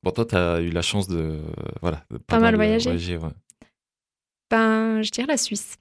[0.02, 1.40] Bon, toi, tu as eu la chance de,
[1.80, 3.16] voilà, de Pas mal voyager.
[3.16, 3.30] ouais.
[4.50, 5.76] Ben, je dirais la Suisse.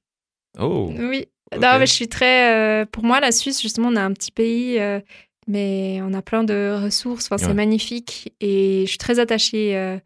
[0.60, 1.26] Oh, Oui.
[1.54, 2.54] Non, mais je suis très.
[2.54, 5.00] euh, pour moi, la Suisse, justement, on a un petit pays, euh,
[5.48, 7.26] mais on a plein de ressources.
[7.28, 7.54] Enfin, c'est Ouais.
[7.54, 8.34] magnifique.
[8.42, 9.98] Et je suis très attachée euh,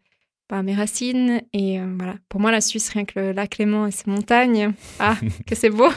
[0.48, 1.42] bah, à mes racines.
[1.52, 2.14] Et voilà.
[2.28, 4.72] Pour moi, la Suisse, rien que le lac Léman et ses montagnes.
[5.00, 5.88] Ah, que c'est beau.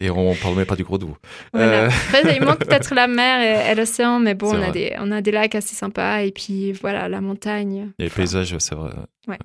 [0.00, 1.16] et on parle même pas du gros doux.
[1.52, 1.86] Voilà.
[1.86, 5.10] Après, il manque peut-être la mer et, et l'océan, mais bon, on a, des, on
[5.10, 6.22] a des lacs assez sympas.
[6.22, 7.90] Et puis, voilà, la montagne.
[7.98, 8.92] Et les Enfin, paysages, c'est vrai.
[9.26, 9.38] Ouais.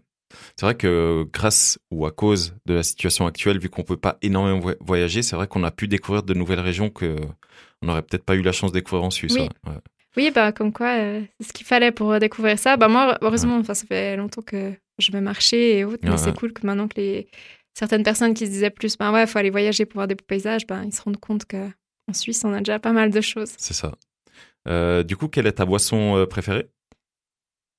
[0.57, 4.17] C'est vrai que grâce ou à cause de la situation actuelle, vu qu'on peut pas
[4.21, 7.15] énormément vo- voyager, c'est vrai qu'on a pu découvrir de nouvelles régions que
[7.81, 9.35] on n'aurait peut-être pas eu la chance de découvrir en Suisse.
[9.35, 9.41] Oui.
[9.41, 9.71] ouais.
[9.71, 9.79] Ouais.
[10.17, 12.75] Oui, bah, comme quoi, euh, c'est ce qu'il fallait pour découvrir ça.
[12.75, 16.17] Bah, moi, heureusement, enfin, ça fait longtemps que je vais marcher et autres, mais Ouais,
[16.17, 16.33] c'est ouais.
[16.33, 17.27] cool que maintenant que les
[17.75, 20.15] certaines personnes qui se disaient plus, ben ouais, il faut aller voyager pour voir des
[20.15, 21.67] beaux paysages, ben, ils se rendent compte que
[22.09, 23.53] en Suisse, on a déjà pas mal de choses.
[23.57, 23.91] C'est ça.
[24.67, 26.67] Euh, du coup, quelle est ta boisson euh, préférée?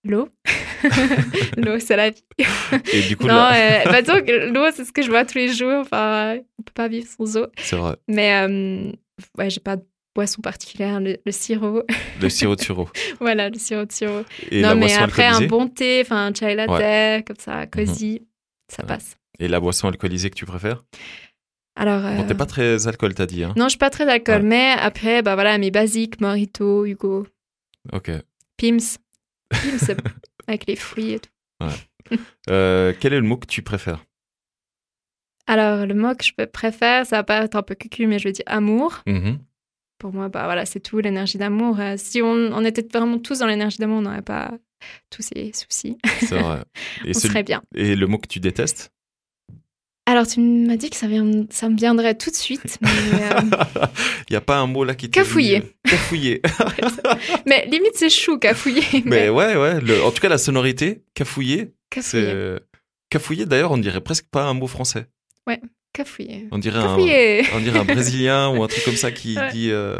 [0.08, 0.28] L'eau.
[1.56, 2.24] l'eau, c'est la vie.
[2.92, 5.52] Et du coup, non, là- euh, bah, l'eau, c'est ce que je bois tous les
[5.52, 5.80] jours.
[5.82, 7.46] Enfin, on peut pas vivre sans eau.
[7.58, 7.96] c'est vrai.
[8.08, 8.90] Mais, euh,
[9.36, 9.82] ouais, j'ai pas de
[10.14, 11.00] boisson particulière.
[11.00, 11.82] Le, le sirop.
[12.22, 12.88] Le sirop de sirop.
[13.20, 14.22] voilà, le sirop de sirop.
[14.50, 15.40] Et non, la mais après, un.
[15.42, 15.46] Mhm.
[15.48, 18.22] bon thé, enfin, un chai latte, comme ça, cosy,
[18.68, 18.88] ça Ouais.
[18.88, 19.16] passe.
[19.38, 20.82] Et la boisson alcoolisée que tu préfères?
[21.76, 23.44] Alors, Bon, euh, t'es pas très alcool, t'as dit.
[23.44, 24.48] Hein non, je suis pas très d'alcool, Ouais.
[24.48, 27.26] mais après, bah voilà, mes basiques, Morito, Hugo,
[27.92, 28.10] Ok.
[28.56, 28.98] Pims.
[30.46, 31.30] Avec les fruits et tout.
[32.48, 34.04] Euh, quel est le mot que tu préfères?
[35.46, 38.32] Alors, le mot que je préfère, ça va paraître un peu cucu, mais je vais
[38.32, 39.02] dire amour.
[39.06, 39.38] Mhm.
[39.98, 41.80] Pour moi, bah voilà, c'est tout, l'énergie d'amour.
[41.80, 44.52] Euh, si on, on était vraiment tous dans l'énergie d'amour, on n'aurait pas
[45.10, 45.98] tous ces soucis.
[46.20, 46.62] C'est vrai.
[47.04, 47.62] Et, on celui- serait bien.
[47.74, 48.92] et le mot que tu détestes?
[50.10, 53.40] Alors, tu m'as dit que ça, vient, ça me viendrait tout de suite, euh,
[54.30, 55.58] Il y a pas un mot là qui t'est Cafouiller.
[55.60, 56.42] venu Cafouiller.
[57.46, 58.82] mais limite, c'est chou, cafouiller.
[59.04, 59.80] mais ouais, ouais.
[59.82, 62.26] le- En tout cas, la sonorité, cafouiller, Cafouiller.
[62.26, 62.60] c'est.
[63.10, 65.06] Cafouiller, d'ailleurs, on dirait presque pas un mot français.
[65.92, 66.46] Cafouiller.
[66.52, 67.42] On dirait un, Cafouiller.
[67.54, 69.50] on dirait un Brésilien ou un truc comme ça qui Ouais.
[69.52, 69.70] dit.
[69.70, 69.96] euh,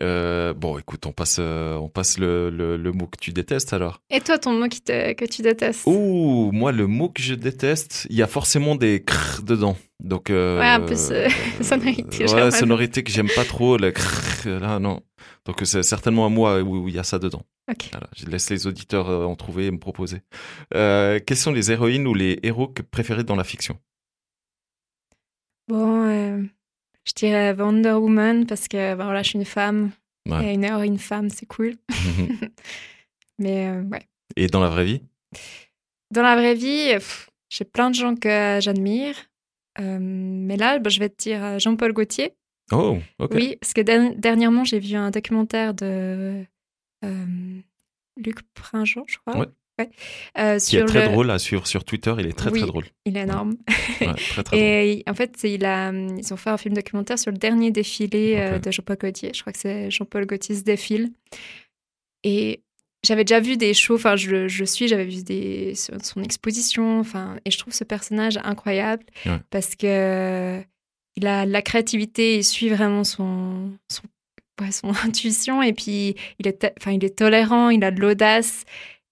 [0.00, 3.72] euh, bon, écoute, on passe, euh, on passe le, le- le mot que tu détestes
[3.72, 4.00] alors.
[4.10, 5.86] Et toi, ton mot qui te- que tu détestes?
[5.86, 9.76] Ouh, moi, le mot que je déteste, il y a forcément des crrr dedans.
[10.00, 11.28] Donc, euh, Ouais, un peu ce-
[11.62, 13.76] sonorité, Ouais, sonorité que j'aime pas trop.
[13.78, 15.00] Le crrr, là, non.
[15.46, 17.42] Donc, c'est certainement un mot où il y a ça dedans.
[17.70, 17.88] Ok.
[17.92, 20.22] Voilà, je laisse les auditeurs euh, en trouver et me proposer.
[20.74, 23.78] Euh, quelles sont les héroïnes ou les héros que préférés dans la fiction?
[25.68, 26.42] Bon, euh,
[27.08, 29.90] je dirais Wonder Woman parce que bah, voilà, je suis une femme.
[30.28, 30.50] Ouais.
[30.50, 31.74] Et une héroïne femme, c'est cool.
[33.38, 34.02] Mais euh, ouais.
[34.36, 35.02] Et dans la vraie vie?
[36.10, 36.92] Dans la vraie vie,
[37.50, 39.14] j'ai plein de gens que j'admire.
[39.80, 42.34] Euh, mais là, bah, je vais te dire euh, Jean-Paul Gaultier.
[42.72, 43.30] Oh, ok.
[43.34, 46.44] Oui, parce que der- dernièrement, j'ai vu un documentaire de
[47.04, 47.60] euh,
[48.16, 49.38] Luc Pringent, je crois.
[49.38, 49.46] Ouais.
[50.38, 52.14] Euh, Qui est sur très le- drôle à suivre sur Twitter.
[52.18, 52.60] Il est très Oui.
[52.60, 52.84] très drôle.
[53.04, 53.56] Il est énorme.
[54.00, 54.58] Ouais, très très.
[54.58, 57.70] Et il- en fait, il a, ils ont fait un film documentaire sur le dernier
[57.70, 59.30] défilé euh, de Jean-Paul Gaultier.
[59.34, 61.10] Je crois que c'est Jean-Paul Gaultier se défile.
[62.24, 62.62] Et
[63.04, 67.36] j'avais déjà vu des shows, enfin, je, je suis, j'avais vu des, son exposition, enfin,
[67.44, 69.38] et je trouve ce personnage incroyable Ouais.
[69.50, 70.60] parce que
[71.16, 74.02] il a la créativité, il suit vraiment son, son,
[74.60, 78.64] ouais, son intuition, et puis il est, enfin, il est tolérant, il a de l'audace.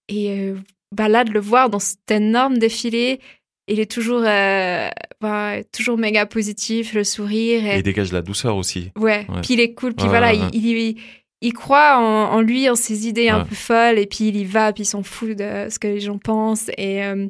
[0.09, 0.55] Et euh,
[0.95, 3.19] bah là, de le voir dans cet énorme défilé,
[3.67, 4.87] il est toujours, euh,
[5.19, 7.65] bah, toujours méga positif, le sourire.
[7.65, 8.91] Et Et, il dégage de la douceur aussi.
[8.97, 9.25] ouais.
[9.29, 9.41] Ouais.
[9.43, 9.93] puis il est cool.
[9.93, 10.97] Puis Ouais, voilà, ouais, il, il,
[11.41, 14.45] il croit en, en lui, en ses idées un peu folles, et puis il y
[14.45, 16.69] va, puis il s'en fout de ce que les gens pensent.
[16.77, 17.27] Et, euh,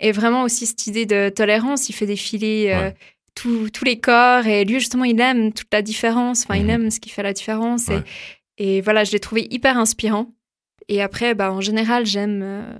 [0.00, 2.90] et vraiment aussi cette idée de tolérance, il fait défiler euh,
[3.34, 6.70] tous- tous les corps, et lui, justement, il aime toute la différence, enfin, il Mhm.
[6.70, 7.88] aime ce qui fait la différence.
[7.88, 8.00] Et,
[8.58, 10.30] et voilà, je l'ai trouvé hyper inspirant.
[10.88, 12.78] Et après, bah, en général, j'aime euh,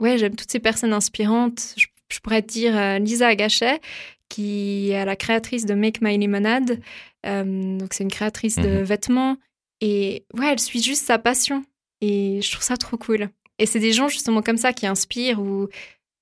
[0.00, 1.74] ouais, j'aime toutes ces personnes inspirantes.
[1.76, 3.80] Je, je pourrais te dire euh, Lisa Agachet,
[4.28, 6.80] qui est la créatrice de Make My Lemonade.
[7.26, 8.82] Euh, donc, c'est une créatrice de Mhm.
[8.82, 9.36] vêtements.
[9.80, 11.64] Et ouais, elle suit juste sa passion.
[12.00, 13.28] Et je trouve ça trop cool.
[13.58, 15.68] Et c'est des gens justement comme ça qui inspirent ou,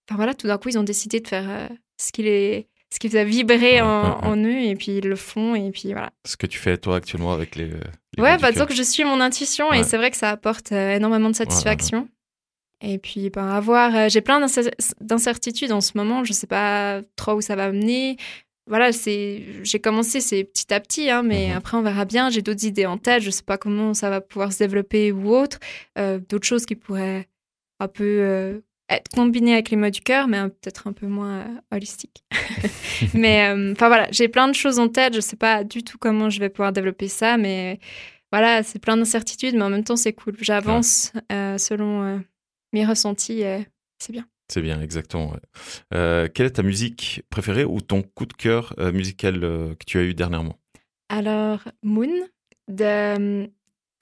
[0.09, 3.09] enfin voilà, tout d'un coup, ils ont décidé de faire ce qui les, ce qui
[3.09, 6.11] faisait vibrer en, Ouais, en eux et puis ils le font et puis voilà.
[6.27, 7.67] Ce que tu fais toi actuellement avec les.
[7.67, 9.81] les Ouais, bah, disons que je suis mon intuition Ouais.
[9.81, 12.09] et c'est vrai que ça apporte euh, énormément de satisfaction.
[12.83, 13.95] Et puis, ben, avoir.
[13.97, 14.71] euh, J'ai plein d'incer-
[15.01, 16.25] d'incertitudes en ce moment.
[16.25, 18.17] Je sais pas trop où ça va mener.
[18.69, 19.43] Voilà, c'est.
[19.63, 21.57] J'ai commencé, c'est petit à petit, hein, mais Mhm.
[21.57, 22.29] après, on verra bien.
[22.31, 23.23] J'ai d'autres idées en tête.
[23.23, 25.59] Je sais pas comment ça va pouvoir se développer ou autre.
[25.99, 27.27] Euh, d'autres choses qui pourraient
[27.81, 28.59] un peu euh,
[28.89, 32.25] être combinées avec les mots du cœur, mais peut-être un peu moins euh, holistiques.
[33.15, 35.15] mais euh, enfin voilà, j'ai plein de choses en tête.
[35.15, 37.81] Je sais pas du tout comment je vais pouvoir développer ça, mais
[38.33, 40.37] voilà, c'est plein d'incertitudes, mais en même temps, c'est cool.
[40.41, 42.23] J'avance euh, selon
[42.73, 43.67] mes ressentis, et
[43.99, 44.27] c'est bien.
[44.49, 45.33] C'est bien, exactement.
[45.33, 46.31] ouais.
[46.35, 50.15] Quelle est ta musique préférée ou ton coup de cœur musical que tu as eu
[50.15, 50.57] dernièrement?
[51.09, 52.13] Alors, Moon,
[52.69, 53.49] de.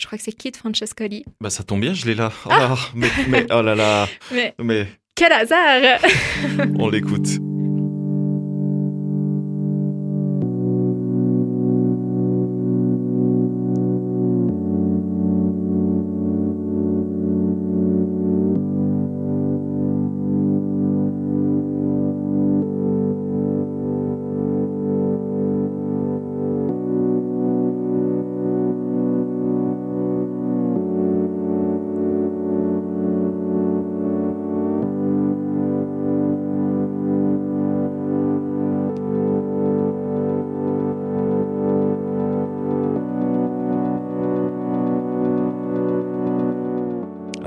[0.01, 1.25] Je crois que c'est Kid Francescoli.
[1.41, 2.33] Bah ça tombe bien, je l'ai là.
[2.47, 6.01] Oh, là, mais, mais oh là là, Mais mais quel hasard
[6.79, 7.29] on l'écoute.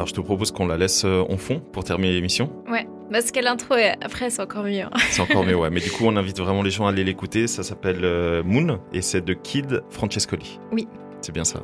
[0.08, 2.50] Alors je te propose qu'on la laisse euh, en fond pour terminer l'émission.
[2.72, 4.86] Ouais, parce que l'intro, est- après, c'est encore mieux.
[5.10, 5.70] C'est encore mieux, ouais.
[5.70, 7.46] Mais du coup, on invite vraiment les gens à aller l'écouter.
[7.48, 10.60] Ça s'appelle euh, Moon et c'est de Kid Francescoli.
[10.72, 10.88] Oui.
[11.20, 11.60] C'est bien ça.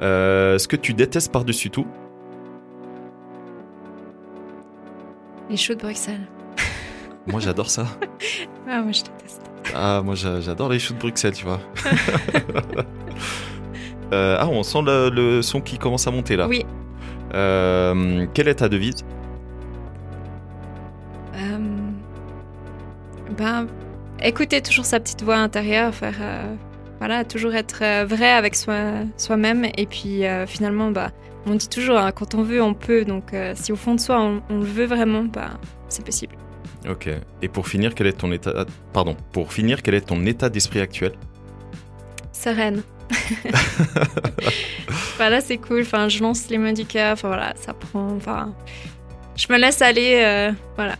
[0.00, 1.86] Euh, ce que tu détestes par-dessus tout?
[5.50, 6.26] Les shows de Bruxelles.
[7.26, 7.86] Moi, j'adore ça.
[8.66, 9.42] Ah, moi, je déteste.
[9.74, 11.60] Ah, moi j'a- j'adore les choux de Bruxelles, tu vois.
[14.12, 16.46] Euh, ah, on sent le, le son qui commence à monter là.
[16.46, 16.64] Oui.
[17.34, 19.04] Euh, quelle est ta devise?
[21.36, 21.58] Euh,
[23.36, 23.66] ben,
[24.22, 26.54] écouter toujours sa petite voix intérieure, faire, euh,
[26.98, 28.76] voilà, toujours être euh, vrai avec soi,
[29.16, 29.66] soi-même.
[29.76, 31.10] Et puis finalement, bah,
[31.46, 33.04] on dit toujours, hein, quand on veut, on peut.
[33.04, 35.50] Donc si au fond de soi, on, on le veut vraiment, bah,
[35.88, 36.36] c'est possible.
[36.88, 37.08] Ok.
[37.42, 39.16] Et pour finir, quel est ton état Pardon.
[39.32, 41.12] Pour finir, quel est ton état d'esprit actuel?
[42.32, 42.82] Sereine.
[45.16, 45.82] voilà, c'est cool.
[45.82, 47.12] Enfin, je lance les mains du cœur.
[47.12, 48.08] Enfin voilà, ça prend.
[48.16, 48.52] Enfin,
[49.36, 50.20] je me laisse aller.
[50.24, 50.96] euh, voilà.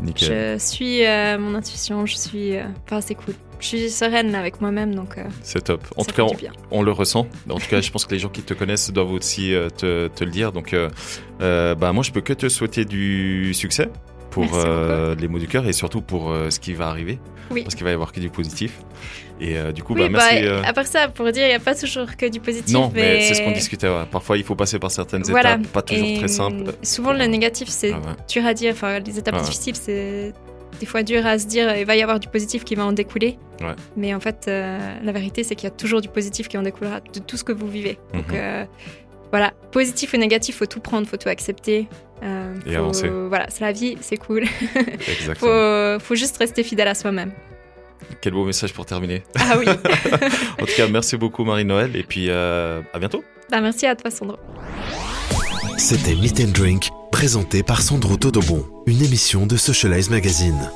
[0.00, 0.28] Nickel.
[0.28, 2.04] Je suis euh, mon intuition.
[2.06, 2.56] Je suis.
[2.56, 3.34] euh, Enfin, c'est cool.
[3.58, 5.16] Je suis sereine avec moi-même, donc.
[5.42, 5.82] C'est top.
[5.96, 6.26] En tout cas,
[6.70, 7.26] on, le ressent.
[7.48, 10.24] En tout cas, je pense que les gens qui te connaissent doivent aussi te, te
[10.24, 10.52] le dire.
[10.52, 10.76] Donc,
[11.40, 13.88] bah, moi, je peux que te souhaiter du succès
[14.44, 17.18] pour euh, les mots du cœur et surtout pour euh, ce qui va arriver.
[17.50, 17.62] Oui.
[17.62, 18.80] Parce qu'il va y avoir que du positif.
[19.40, 20.42] Et euh, du coup, Oui, bah, merci.
[20.44, 22.74] bah, à part ça, pour dire, il n'y a pas toujours que du positif.
[22.74, 23.88] Non, mais, mais c'est ce qu'on discutait.
[23.88, 24.04] ouais.
[24.10, 25.54] Parfois, il faut passer par certaines Voilà.
[25.54, 26.72] étapes, pas toujours Et, très simples.
[26.82, 28.14] Souvent, le négatif, c'est Ah ouais.
[28.28, 28.72] dur à dire.
[28.72, 30.32] Enfin, les étapes Ah difficiles, c'est
[30.80, 31.76] des fois dur à se dire.
[31.76, 33.38] Il va y avoir du positif qui va en découler.
[33.60, 33.74] Ouais.
[33.96, 36.62] Mais en fait, euh, la vérité, c'est qu'il y a toujours du positif qui en
[36.62, 37.98] découlera de tout ce que vous vivez.
[38.14, 38.34] Donc, Mhm.
[38.34, 38.64] euh,
[39.30, 41.88] voilà, positif ou négatif, faut tout prendre, faut tout accepter.
[42.22, 43.08] Euh, Et faut- avancer.
[43.08, 44.44] Voilà, c'est la vie, c'est cool.
[45.08, 45.34] Exactement.
[45.98, 47.32] faut, faut juste rester fidèle à soi-même.
[48.20, 49.22] Quel beau message pour terminer.
[49.38, 49.66] Ah oui.
[50.60, 51.94] en tout cas, merci beaucoup, Marie-Noël.
[51.96, 53.24] Et puis, euh, à bientôt.
[53.50, 54.36] bah, merci à toi, Sandro.
[55.76, 60.70] C'était Meet and Drink, présenté par Sandro Todobon, une émission de Socialize Magazine.